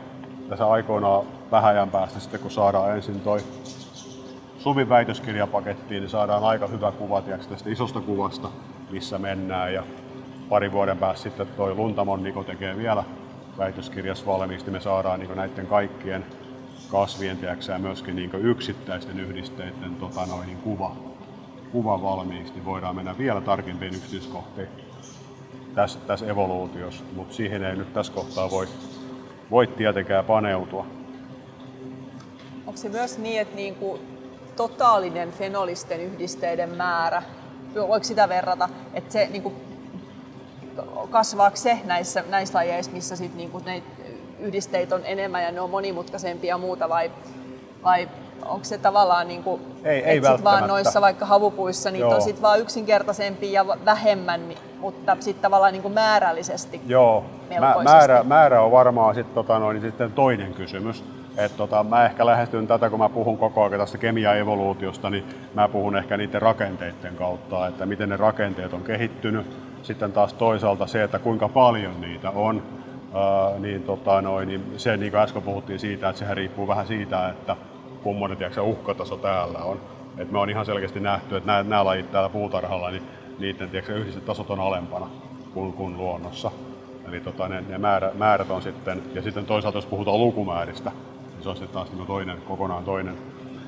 [0.49, 3.39] tässä aikoinaan vähän ajan päästä sitten kun saadaan ensin toi
[4.57, 8.49] Suvin väitöskirjapakettiin, niin saadaan aika hyvä kuva tiiäks, tästä isosta kuvasta,
[8.89, 9.73] missä mennään.
[9.73, 9.83] Ja
[10.49, 13.03] pari vuoden päästä sitten toi Luntamon Niko tekee vielä
[13.57, 16.25] väitöskirjas valmiiksi, me saadaan niin näiden kaikkien
[16.91, 20.95] kasvien tiiäks, ja myöskin niin yksittäisten yhdisteiden tota, noin, kuva,
[21.71, 24.67] kuva valmiiksi, niin voidaan mennä vielä tarkempiin yksityiskohtiin
[25.75, 28.67] tässä, tässä evoluutiossa, mutta siihen ei nyt tässä kohtaa voi,
[29.51, 30.85] voi tietenkään paneutua.
[32.67, 34.16] Onko se myös niin, että niin kuin
[34.57, 37.23] totaalinen fenolisten yhdisteiden määrä,
[37.75, 39.55] voiko sitä verrata, että se niin kuin,
[41.09, 43.83] kasvaako se näissä, näissä lajeissa, missä sit, niin kuin, ne
[44.39, 47.11] yhdisteitä on enemmän ja ne on monimutkaisempia ja muuta, vai,
[47.83, 48.09] vai
[48.45, 52.15] onko se tavallaan niin kuin, ei, ei sit vaan noissa vaikka havupuissa niitä Joo.
[52.15, 54.41] on sit vaan yksinkertaisempia ja vähemmän,
[54.79, 57.25] mutta sitten tavallaan niin kuin määrällisesti Joo,
[57.83, 61.03] määrä, määrä on varmaan sit, tota noin, sitten toinen kysymys.
[61.37, 65.23] Et tota, mä ehkä lähestyn tätä, kun mä puhun koko ajan tästä kemiaevoluutiosta, niin
[65.53, 69.45] mä puhun ehkä niiden rakenteiden kautta, että miten ne rakenteet on kehittynyt.
[69.83, 72.63] Sitten taas toisaalta se, että kuinka paljon niitä on,
[73.13, 76.87] ää, niin, tota, noin, niin se niin kuin äsken puhuttiin siitä, että sehän riippuu vähän
[76.87, 77.55] siitä, että
[78.03, 79.79] kummonen tiedätkö, uhkataso täällä on.
[80.17, 83.03] Et me on ihan selkeästi nähty, että nämä, nämä lajit täällä puutarhalla, niin
[83.39, 85.07] niiden tiedätkö, yhdistetasot on alempana
[85.53, 86.51] kuin, kuin luonnossa.
[87.07, 90.91] Eli tota, ne, ne määrä, määrät on sitten, ja sitten toisaalta jos puhutaan lukumääristä,
[91.47, 93.17] se on sitten taas niin toinen, kokonaan toinen.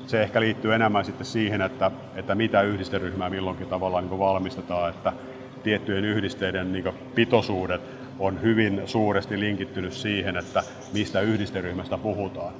[0.06, 5.12] Se ehkä liittyy enemmän sitten siihen, että, että mitä yhdisteryhmää milloinkin tavallaan niin valmistetaan, että
[5.62, 7.80] tiettyjen yhdisteiden niin pitoisuudet
[8.18, 10.62] on hyvin suuresti linkittynyt siihen, että
[10.92, 12.54] mistä yhdisteryhmästä puhutaan.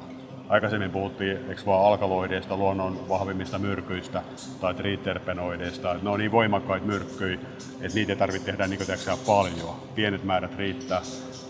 [0.49, 4.23] Aikaisemmin puhuttiin eikö vaan alkaloideista, luonnon vahvimmista myrkyistä
[4.61, 5.97] tai triterpenoideista.
[6.03, 7.39] Ne on niin voimakkaita myrkkyjä,
[7.81, 8.81] että niitä ei tarvitse tehdä niin
[9.27, 9.75] paljon.
[9.95, 11.01] Pienet määrät riittää.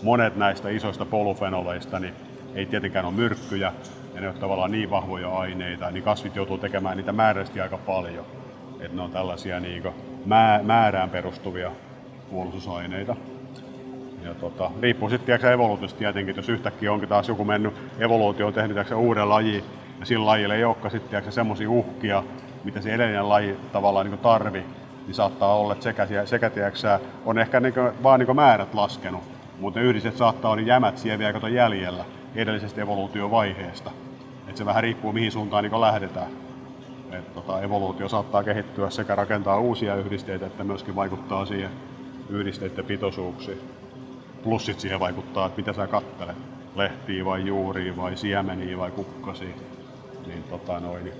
[0.03, 2.13] Monet näistä isoista polufenoleista niin
[2.55, 3.73] ei tietenkään ole myrkkyjä
[4.15, 8.25] ja ne ovat tavallaan niin vahvoja aineita, niin kasvit joutuu tekemään niitä määräisesti aika paljon.
[8.79, 9.83] Että ne on tällaisia niin
[10.63, 11.71] määrään perustuvia
[12.29, 13.15] puolustusaineita.
[14.23, 18.71] Ja tota, riippuu sitten evoluutiosta tietenkin, jos yhtäkkiä onkin taas joku mennyt, evoluutio on tehnyt
[18.71, 19.63] tiedätkö, uuden lajin,
[19.99, 22.23] ja sillä lajilla ei olekaan sitten semmoisia uhkia,
[22.63, 24.63] mitä se edellinen laji tavallaan niin tarvi,
[25.05, 29.21] niin saattaa olla, että sekä, sekä tiedätkö, on ehkä niin kuin, vaan niin määrät laskenut,
[29.59, 33.91] mutta ne yhdistet saattaa olla jämät siellä vielä jäljellä edellisestä evoluutiovaiheesta.
[34.47, 36.27] Et se vähän riippuu mihin suuntaan niin lähdetään.
[37.11, 41.69] Et tota, evoluutio saattaa kehittyä sekä rakentaa uusia yhdisteitä, että myöskin vaikuttaa siihen
[42.29, 43.57] yhdisteiden pitoisuuksiin.
[44.43, 46.35] Plus sit siihen vaikuttaa, että mitä sä kattelet.
[46.75, 49.55] Lehtiä vai juuria vai siemeniä vai kukkasia.
[50.27, 51.15] Niin, tota noin, niin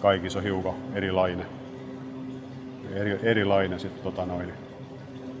[0.00, 1.46] kaikissa on hiukan erilainen.
[2.94, 4.52] Eri, erilainen sit, tota noin,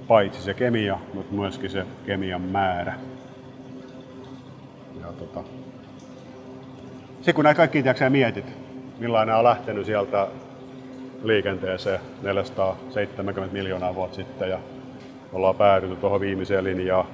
[0.08, 2.94] paitsi se kemia, mutta myöskin se kemian määrä.
[5.02, 5.42] Ja tota,
[7.16, 8.46] sitten kun näitä kaikki tiiäksä, mietit,
[8.98, 10.28] millainen on lähtenyt sieltä
[11.22, 14.58] liikenteeseen 470 miljoonaa vuotta sitten ja
[15.32, 17.06] ollaan päädytty tuohon viimeiseen linjaan.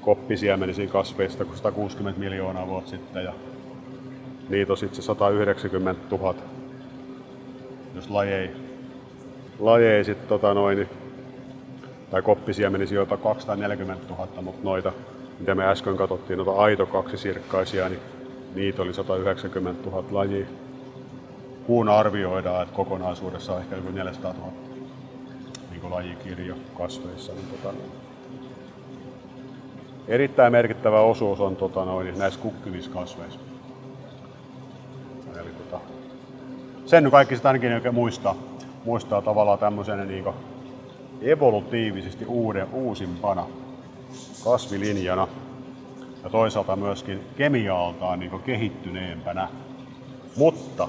[0.00, 3.32] Koppisiemenisiin kasveista 160 miljoonaa vuotta sitten ja
[4.48, 6.34] niitä on sitten 190 000,
[7.94, 8.50] jos lajeja,
[9.58, 10.88] lajeja sit, tota noin,
[12.10, 14.92] tai koppisiemeni jopa 240 000, mutta noita,
[15.38, 18.00] mitä me äsken katsottiin, noita aito kaksisirkkaisia, niin
[18.54, 20.46] niitä oli 190 000 lajia.
[21.66, 24.52] Kuun arvioidaan, että kokonaisuudessa on ehkä joku 400 000
[25.70, 27.32] niin lajikirjo kasveissa.
[27.32, 27.74] Niin tota,
[30.08, 33.40] erittäin merkittävä osuus on tota, noin, näissä kukkivissa kasveissa.
[35.40, 35.80] Eli, tota,
[36.86, 38.36] sen nyt kaikki sitä ainakin oikein muistaa,
[38.84, 40.24] muistaa tavallaan tämmöisenä niin
[41.22, 43.46] evolutiivisesti uuden, uusimpana
[44.46, 45.28] kasvilinjana
[46.24, 49.48] ja toisaalta myöskin kemiaaltaan niin kehittyneempänä.
[50.36, 50.88] Mutta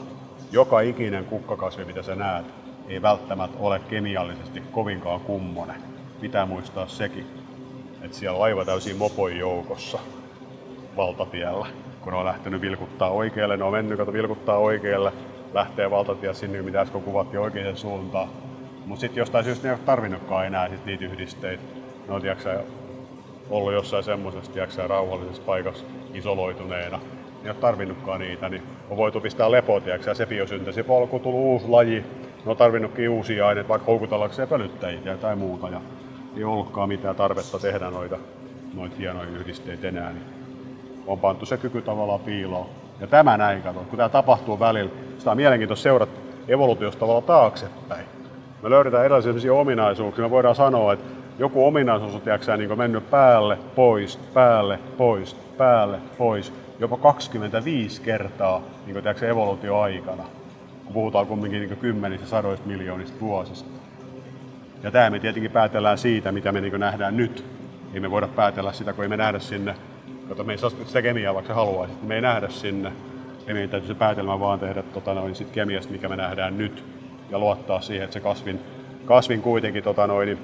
[0.51, 2.45] joka ikinen kukkakasvi, mitä sä näet,
[2.87, 5.81] ei välttämättä ole kemiallisesti kovinkaan kummonen.
[6.21, 7.25] Pitää muistaa sekin,
[8.01, 9.99] että siellä on aivan täysin mopoi joukossa
[10.97, 11.67] valtatiellä.
[12.01, 15.13] Kun ne on lähtenyt vilkuttaa oikealle, ne on mennyt kato vilkuttaa oikealle,
[15.53, 18.29] lähtee valtatie sinne, mitä äsken kuvattiin oikeaan suuntaan.
[18.85, 21.63] Mutta sitten jostain syystä ne ei ole tarvinnutkaan enää sit niitä yhdisteitä.
[22.07, 22.63] Ne on tiiäksä,
[23.49, 26.97] ollut jossain semmoisessa tiiäksä, rauhallisessa paikassa isoloituneena.
[26.97, 31.41] Ne ei ole tarvinnutkaan niitä, niin on voitu pistää lepo, tiiäksä, se biosynteesi polku, tullut
[31.41, 32.05] uusi laji.
[32.45, 35.69] Ne on tarvinnutkin uusia aineita, vaikka houkutellakseen pölyttäjiä tai muuta.
[35.69, 35.81] Ja
[36.37, 38.17] ei ollutkaan mitään tarvetta tehdä noita,
[38.73, 40.11] noita hienoja yhdisteitä enää.
[40.11, 40.25] Niin
[41.07, 42.69] on pantu se kyky tavallaan piiloon.
[42.99, 48.05] Ja tämä näin, kato, kun tämä tapahtuu välillä, sitä on mielenkiintoista seurata evoluutiosta tavallaan taaksepäin
[48.63, 50.23] me löydetään erilaisia ominaisuuksia.
[50.23, 51.05] Me voidaan sanoa, että
[51.39, 58.61] joku ominaisuus on tiiäksä, niin mennyt päälle, pois, päälle, pois, päälle, pois, jopa 25 kertaa
[58.85, 60.23] niin tiiäksä, evoluutioaikana,
[60.85, 63.69] kun puhutaan kumminkin niin kymmenistä, sadoista miljoonista vuosista.
[64.83, 67.45] Ja tämä me tietenkin päätellään siitä, mitä me niin nähdään nyt.
[67.93, 69.75] Ei me voida päätellä sitä, kun ei me nähdä sinne.
[70.29, 71.93] Kato, me ei saa sitä kemiaa, vaikka haluaisi.
[72.03, 72.91] Me ei nähdä sinne.
[73.47, 76.83] Ei meidän täytyy se päätelmä vaan tehdä tota, noin, sit kemiasta, mikä me nähdään nyt
[77.29, 78.59] ja luottaa siihen, että se kasvin,
[79.05, 80.37] kasvin kuitenkin tota noin,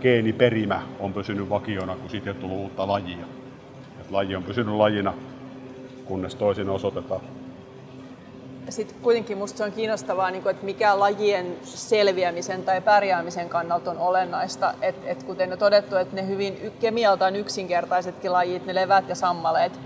[0.00, 3.26] geeniperimä on pysynyt vakiona, kun siitä ei tullut uutta lajia.
[4.00, 5.14] Et laji on pysynyt lajina,
[6.04, 7.20] kunnes toisin osoitetaan.
[8.68, 13.98] Sitten kuitenkin minusta se on kiinnostavaa, niin että mikä lajien selviämisen tai pärjäämisen kannalta on
[13.98, 14.74] olennaista.
[14.82, 19.80] Et, et kuten on todettu, että ne hyvin kemialtaan yksinkertaisetkin lajit, ne levät ja sammaleet,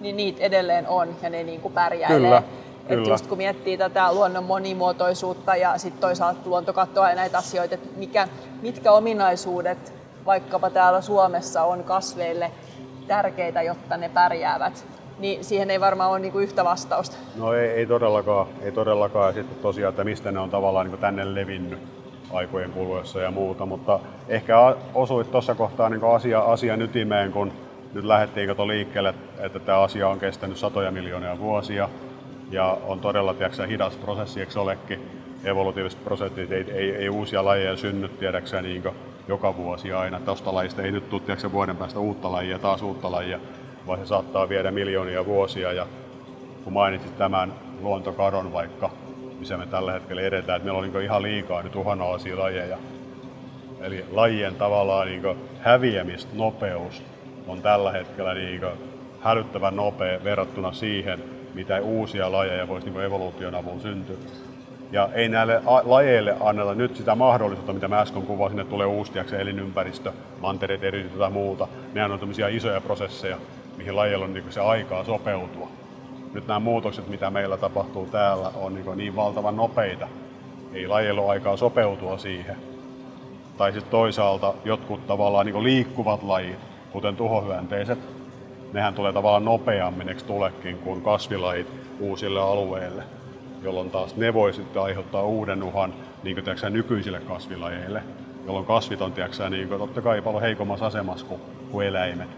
[0.00, 2.20] niin niitä edelleen on ja ne niin kuin pärjäilee.
[2.20, 2.42] Kyllä.
[2.88, 7.88] Että just kun miettii tätä luonnon monimuotoisuutta ja sitten toisaalta luontokattoa ja näitä asioita, että
[7.96, 8.28] mikä,
[8.62, 9.94] mitkä ominaisuudet
[10.26, 12.50] vaikkapa täällä Suomessa on kasveille
[13.06, 14.86] tärkeitä, jotta ne pärjäävät,
[15.18, 17.16] niin siihen ei varmaan ole niinku yhtä vastausta.
[17.36, 18.46] No ei, ei todellakaan.
[18.62, 19.26] Ei todellakaan.
[19.26, 21.78] Ja sitten tosiaan, että mistä ne on tavallaan niin tänne levinnyt
[22.32, 24.54] aikojen kuluessa ja muuta, mutta ehkä
[24.94, 27.52] osuit tuossa kohtaa niin asia, asian ytimeen, kun
[27.94, 31.88] nyt lähdettiin kato liikkeelle, että tämä asia on kestänyt satoja miljoonia vuosia
[32.50, 35.10] ja on todella tiedätkö, hidas prosessi, eikö olekin?
[35.44, 38.82] Evolutiiviset prosessit, ei, ei, ei uusia lajeja synny tiedätkö, niin
[39.28, 40.20] joka vuosi aina.
[40.20, 43.38] Tuosta lajista ei nyt tule tiedätkö, vuoden päästä uutta lajia, taas uutta lajia,
[43.86, 45.72] vaan se saattaa viedä miljoonia vuosia.
[45.72, 45.86] Ja
[46.64, 48.90] kun mainitsit tämän luontokadon vaikka,
[49.38, 52.78] missä me tällä hetkellä edetään, että meillä on niin ihan liikaa nyt uhanalaisia lajeja.
[53.80, 55.22] Eli lajien tavallaan niin
[55.60, 57.02] häviämisnopeus
[57.46, 58.60] on tällä hetkellä niin
[59.20, 64.16] hälyttävän nopea verrattuna siihen, mitä uusia lajeja voisi niin evoluution avulla syntyä.
[64.92, 69.36] Ja ei näille lajeille anneta nyt sitä mahdollisuutta, mitä mä äsken kuvasin, että tulee uustiaksi
[69.36, 71.68] elinympäristö, mantereet erityisesti tai muuta.
[71.94, 73.36] Nehän on tämmöisiä isoja prosesseja,
[73.76, 75.68] mihin lajeilla on niin se aikaa sopeutua.
[76.34, 80.08] Nyt nämä muutokset, mitä meillä tapahtuu täällä, on niin, niin valtavan nopeita.
[80.72, 82.56] Ei lajeilla ole aikaa sopeutua siihen.
[83.56, 86.58] Tai sitten toisaalta jotkut tavallaan niin liikkuvat lajit,
[86.92, 87.98] kuten tuhohyönteiset,
[88.72, 91.66] nehän tulee tavallaan nopeammin, eikö tulekin, kuin kasvilajit
[92.00, 93.02] uusille alueille,
[93.62, 98.02] jolloin taas ne voi sitten aiheuttaa uuden uhan niin kuin, tiiäksä, nykyisille kasvilajeille,
[98.46, 101.40] jolloin kasvit on tiiäksä, niin kuin, totta kai paljon heikommassa asemassa kuin,
[101.70, 102.28] kuin eläimet.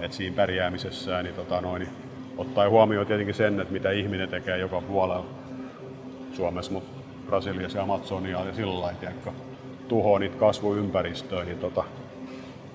[0.00, 1.88] Et siinä pärjäämisessä niin, tota, noin,
[2.36, 5.26] ottaen huomioon tietenkin sen, että mitä ihminen tekee joka puolella
[6.32, 9.32] Suomessa, mutta Brasiliassa ja Amazonialla ja sillä lailla,
[9.88, 11.84] tuhoo niitä kasvuympäristöjä, niin tota,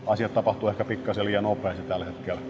[0.08, 2.42] asiat tapahtuu ehkä pikkasen liian nopeasti tällä hetkellä.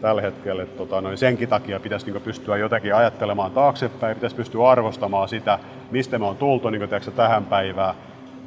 [0.00, 4.70] Tällä hetkellä että tota, noin senkin takia pitäisi niin pystyä jotenkin ajattelemaan taaksepäin, pitäisi pystyä
[4.70, 5.58] arvostamaan sitä,
[5.90, 7.94] mistä me on tultu niin kuin, tähän päivään.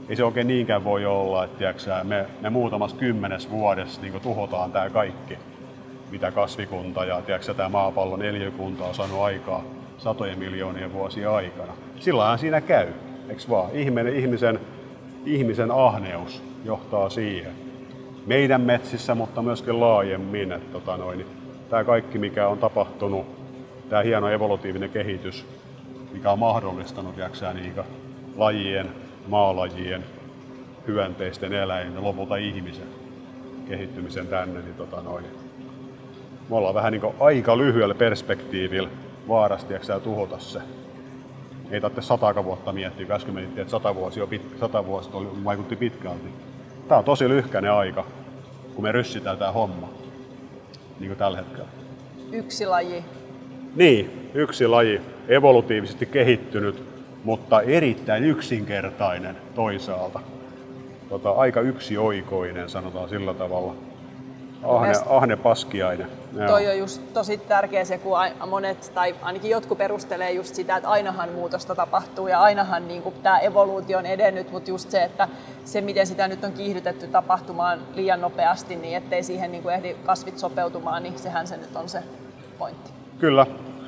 [0.09, 4.71] Ei se oikein niinkään voi olla, että tiedätkö, me, me muutamassa kymmenes vuodessa niin tuhotaan
[4.71, 5.37] tämä kaikki,
[6.11, 9.63] mitä kasvikunta ja tiedätkö, tämä maapallon eliökunta on saanut aikaa
[9.97, 11.73] satojen miljoonien vuosien aikana.
[11.99, 12.87] Sillähän siinä käy,
[13.29, 13.69] eikö vaan?
[13.73, 14.59] Ihminen, ihmisen,
[15.25, 17.64] ihmisen ahneus johtaa siihen.
[18.25, 20.51] Meidän metsissä, mutta myöskin laajemmin.
[20.51, 21.25] Että, tota noin,
[21.69, 23.25] tämä kaikki, mikä on tapahtunut,
[23.89, 25.45] tämä hieno evolutiivinen kehitys,
[26.11, 27.73] mikä on mahdollistanut jaksää niin
[28.35, 28.89] lajien,
[29.27, 30.03] maalajien,
[30.87, 32.87] hyönteisten eläinten, lopulta ihmisen
[33.69, 35.25] kehittymisen tänne, niin tota noin,
[36.49, 38.89] me ollaan vähän niin aika lyhyellä perspektiivillä
[39.27, 40.59] vaarasti ja tuhota se.
[41.71, 45.27] Ei tarvitse sata vuotta miettiä, äsken mietittiin, että sata, vuosi jo pit, sata vuotta oli,
[45.43, 46.29] vaikutti pitkälti.
[46.87, 48.05] Tämä on tosi lyhkäinen aika,
[48.75, 49.89] kun me ryssitään tämä homma,
[50.99, 51.67] niin kuin tällä hetkellä.
[52.31, 53.05] Yksi laji.
[53.75, 56.83] Niin, yksi laji, evolutiivisesti kehittynyt,
[57.23, 60.19] mutta erittäin yksinkertainen toisaalta.
[61.09, 63.75] Tota, aika yksioikoinen, sanotaan sillä tavalla
[64.63, 66.07] ahne, ahne paskiainen.
[66.35, 66.47] Joo.
[66.47, 68.17] Toi on just tosi tärkeä se, kun
[68.49, 73.39] monet, tai ainakin jotkut perustelee just sitä, että ainahan muutosta tapahtuu ja ainahan niin tämä
[73.39, 75.27] evoluutio on edennyt, mutta just se, että
[75.65, 79.95] se miten sitä nyt on kiihdytetty tapahtumaan liian nopeasti, niin ettei siihen niin kuin ehdi
[80.05, 82.03] kasvit sopeutumaan, niin sehän se nyt on se
[82.59, 82.91] pointti.
[83.19, 83.45] Kyllä,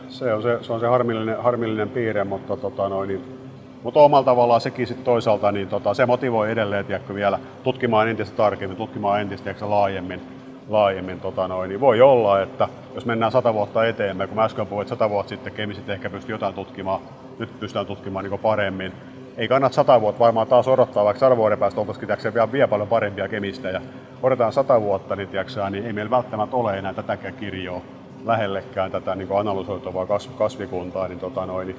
[0.09, 3.38] se on se, se, on se harmillinen, harmillinen piirre, mutta tota noin, niin
[3.84, 8.38] mutta omalla tavallaan sekin sit toisaalta, niin tota, se motivoi edelleen tiedätkö, vielä tutkimaan entistä
[8.38, 10.36] tarkemmin, tutkimaan entistä tiedätkö, laajemmin
[10.70, 11.20] laajemmin.
[11.20, 14.84] Tota noin, niin voi olla, että jos mennään sata vuotta eteenpäin, kun mä äsken puhuin,
[14.84, 17.01] että sata vuotta sitten kemisit ehkä pystyi jotain tutkimaan,
[17.39, 18.93] nyt pystytään tutkimaan niin paremmin.
[19.38, 22.88] Ei kannata sata vuotta varmaan taas odottaa, vaikka sadan vuoden päästä oltaisiin vielä, vielä paljon
[22.88, 23.70] parempia kemistä.
[23.70, 23.82] Ja
[24.24, 27.82] odotetaan sata vuotta, niin, tiiäksä, niin ei meillä välttämättä ole enää tätäkään kirjoa
[28.26, 30.07] lähellekään tätä niin analysoitavaa
[30.38, 31.07] kasvikuntaa.
[31.07, 31.78] Niin, tota noin, niin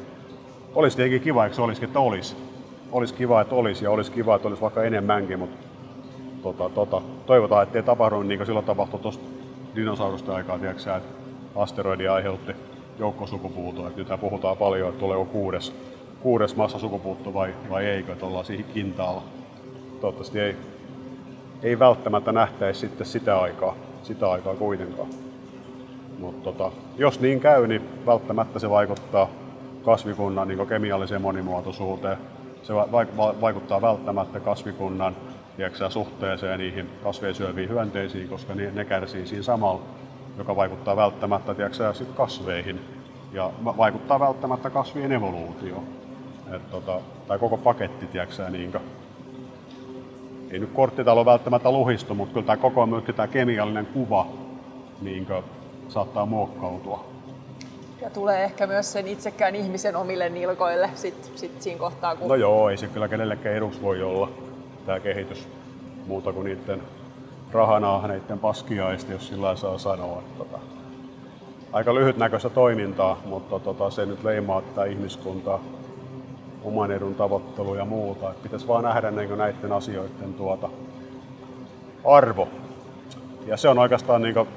[0.75, 2.37] olisi tietenkin kiva, eikö se olisi, että olisi.
[2.93, 5.68] Olisi kiva, että olisi ja olisi kiva, että olisi vaikka enemmänkin, mutta
[6.43, 9.25] tota, tota, toivotaan, ettei tapahdu niin kuin silloin tapahtui tuosta
[9.75, 11.19] dinosaurusta aikaa, tiedätkö, että
[11.57, 12.53] asteroidi aiheutti
[12.99, 13.91] joukkosukupuutoa.
[13.97, 15.75] Nyt puhutaan paljon, että tuleeko kuudes,
[16.21, 19.23] kuudes massasukupuutto vai, vai eikö, että ollaan siihen kintaalla.
[20.01, 20.57] Toivottavasti ei,
[21.63, 25.09] ei välttämättä nähtäisi sitten sitä aikaa, sitä aikaa kuitenkaan.
[26.19, 29.29] Mutta tota, jos niin käy, niin välttämättä se vaikuttaa
[29.85, 32.19] kasvikunnan niin kemialliseen monimuotoisuuteen.
[32.63, 32.75] Se
[33.41, 35.17] vaikuttaa välttämättä kasvikunnan
[35.59, 39.83] tiedätkö, suhteeseen niihin kasveja syöviin hyönteisiin, koska ne, ne kärsii siinä samalla,
[40.39, 42.81] joka vaikuttaa välttämättä tiedätkö, sit kasveihin
[43.33, 45.85] ja vaikuttaa välttämättä kasvien evoluutioon.
[46.53, 48.83] Et, tota, tai koko paketti, tiedätkö, niin kuin,
[50.51, 54.27] ei nyt korttitalo välttämättä luhistu, mutta kyllä tämä koko myöskin tämä kemiallinen kuva
[55.01, 55.45] niin kuin,
[55.89, 57.05] saattaa muokkautua.
[58.03, 62.17] Ja tulee ehkä myös sen itsekään ihmisen omille nilkoille sit, sit siinä kohtaa.
[62.17, 62.29] Kun...
[62.29, 64.29] No joo, ei se kyllä kenellekään eduksi voi olla
[64.89, 65.49] tämä kehitys
[66.07, 66.83] muuta kuin niiden
[67.53, 70.23] rahanahneiden paskiaista, jos sillä saa sanoa.
[70.39, 70.59] Tota,
[71.73, 75.61] aika lyhytnäköistä toimintaa, mutta tota, se nyt leimaa tätä ihmiskuntaa,
[76.65, 78.31] oman edun tavoittelu ja muuta.
[78.31, 80.69] Et pitäisi vaan nähdä niin näiden asioiden tuota
[82.05, 82.49] arvo.
[83.47, 84.49] Ja se on oikeastaan, niin kuin,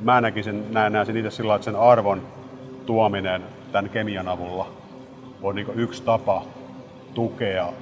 [0.00, 2.22] mä näkisin, näen, näen sen itse sillä että sen arvon
[2.86, 4.66] tuominen tämän kemian avulla
[5.42, 6.42] on niin yksi tapa
[7.14, 7.72] tukea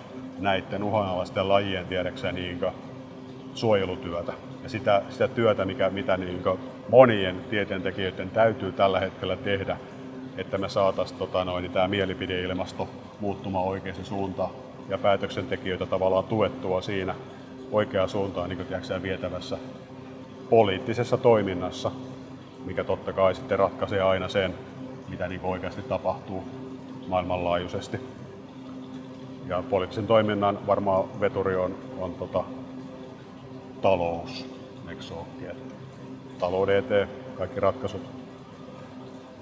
[0.41, 2.61] näiden uhanalaisten lajien tiedäkseen niin
[3.55, 4.33] suojelutyötä
[4.63, 6.43] ja sitä, sitä työtä, mikä, mitä niin
[6.89, 9.77] monien tieteentekijöiden täytyy tällä hetkellä tehdä,
[10.37, 12.89] että me saataisiin tota noin, tämä mielipideilmasto
[13.21, 14.51] muuttumaan oikeaan suuntaan
[14.89, 17.15] ja päätöksentekijöitä tavallaan tuettua siinä
[17.73, 19.59] oikeaan suuntaan niin tiedätkö, vietävässä
[20.51, 21.91] poliittisessa toiminnassa,
[22.65, 24.55] mikä totta kai sitten ratkaisee aina sen,
[25.09, 26.45] mitä niin oikeasti tapahtuu
[27.09, 28.20] maailmanlaajuisesti.
[29.49, 32.45] Ja poliittisen toiminnan varmaan veturi on, on tota,
[33.83, 34.47] talous,
[34.89, 35.15] eikö se
[36.39, 38.03] Talouden eteen kaikki ratkaisut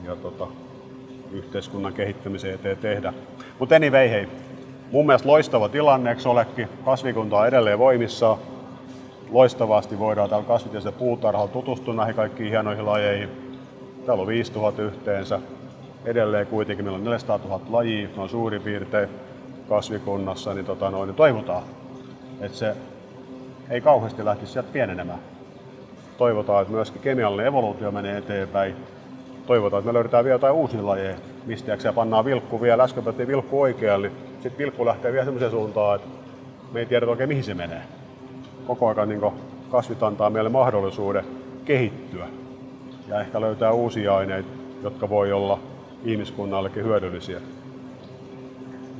[0.04, 0.46] ja tota,
[1.32, 3.12] yhteiskunnan kehittämisen eteen tehdä.
[3.58, 4.28] Mutta anyway, hei,
[4.92, 6.68] mun mielestä loistava tilanne, eikö olekin?
[6.84, 8.38] Kasvikunta on edelleen voimissaan.
[9.30, 13.58] Loistavasti voidaan täällä kasvitieteellisellä puutarhalla tutustua näihin kaikkiin hienoihin lajeihin.
[14.06, 15.40] Täällä on 5000 yhteensä.
[16.04, 19.08] Edelleen kuitenkin meillä on 400 000 lajia, noin suurin piirtein
[19.68, 21.62] kasvikunnassa, niin, tota noin, niin toivotaan,
[22.40, 22.76] että se
[23.70, 25.18] ei kauheasti lähtisi sieltä pienenemään.
[26.18, 28.76] Toivotaan, että myöskin kemiallinen evoluutio menee eteenpäin.
[29.46, 31.16] Toivotaan, että me löydetään vielä jotain uusia lajeja,
[31.46, 32.82] mistä ja pannaan vilkku vielä.
[32.82, 36.08] Äsken päätettiin vilkku oikealle, sitten vilkku lähtee vielä sellaiseen suuntaan, että
[36.72, 37.82] me ei tiedä oikein mihin se menee.
[38.66, 39.20] Koko ajan niin
[39.70, 41.24] kasvit antaa meille mahdollisuuden
[41.64, 42.26] kehittyä
[43.08, 44.48] ja ehkä löytää uusia aineita,
[44.82, 45.58] jotka voi olla
[46.04, 47.40] ihmiskunnallekin hyödyllisiä.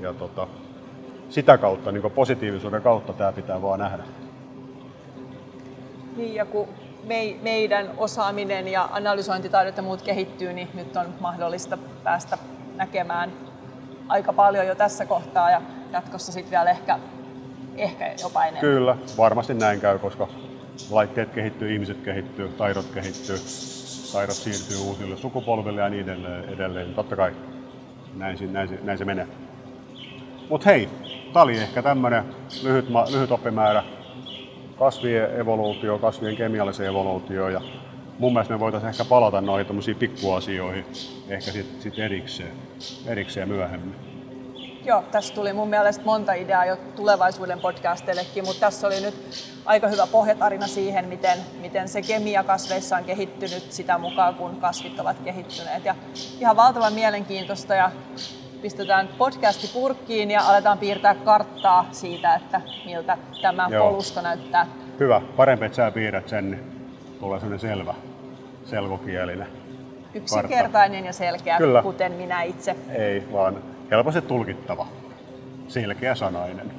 [0.01, 0.46] Ja tota,
[1.28, 4.03] sitä kautta, niin positiivisuuden kautta tämä pitää vaan nähdä.
[6.16, 6.68] Niin, ja kun
[7.05, 12.38] me, meidän osaaminen ja analysointitaidot ja muut kehittyy, niin nyt on mahdollista päästä
[12.76, 13.32] näkemään
[14.09, 16.99] aika paljon jo tässä kohtaa ja jatkossa sitten vielä ehkä,
[17.76, 18.61] ehkä jopa enemmän.
[18.61, 20.28] Kyllä, varmasti näin käy, koska
[20.90, 23.36] laitteet kehittyy, ihmiset kehittyy, taidot kehittyy,
[24.12, 26.44] taidot siirtyy uusille sukupolville ja niin edelleen.
[26.44, 26.94] edelleen.
[26.94, 27.32] Totta kai
[28.16, 29.28] näin, näin, näin se menee.
[30.49, 30.88] Mutta hei,
[31.32, 32.24] tämä oli ehkä tämmöinen
[32.62, 33.84] lyhyt, lyhyt oppimäärä
[34.78, 37.61] kasvien evoluutio, kasvien kemiallisen evoluutio ja
[38.18, 40.86] mun mielestä me voitaisiin ehkä palata noihin pikkuasioihin
[41.28, 42.53] ehkä sitten sit erikseen,
[43.07, 43.94] erikseen myöhemmin.
[44.84, 49.14] Joo, tässä tuli mun mielestä monta ideaa jo tulevaisuuden podcasteillekin, mutta tässä oli nyt
[49.64, 55.01] aika hyvä pohjatarina siihen, miten, miten se kemia kasveissa on kehittynyt sitä mukaan, kun kasvit
[55.01, 55.84] ovat kehittyneet.
[55.84, 55.94] Ja
[56.40, 57.90] ihan valtavan mielenkiintoista ja
[58.63, 63.91] pistetään podcasti purkkiin ja aletaan piirtää karttaa siitä, että miltä tämä Joo.
[63.91, 64.67] polusto näyttää.
[65.01, 65.21] Hyvä.
[65.37, 66.65] Parempi, että sä piirrät sen, niin
[67.21, 67.95] tulee sellainen selvä,
[68.65, 69.49] selkokielinen
[70.15, 71.09] Yksinkertainen kartta.
[71.09, 71.83] ja selkeä, Kyllä.
[71.83, 72.77] kuten minä itse.
[72.91, 74.87] Ei, vaan helposti tulkittava,
[75.69, 76.73] selkeä sanainen.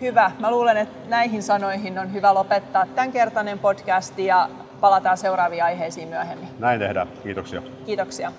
[0.00, 0.30] Hyvä.
[0.38, 4.48] Mä luulen, että näihin sanoihin on hyvä lopettaa tämänkertainen podcast ja
[4.80, 6.48] palataan seuraaviin aiheisiin myöhemmin.
[6.58, 7.08] Näin tehdään.
[7.22, 7.62] Kiitoksia.
[7.86, 8.32] Kiitoksia.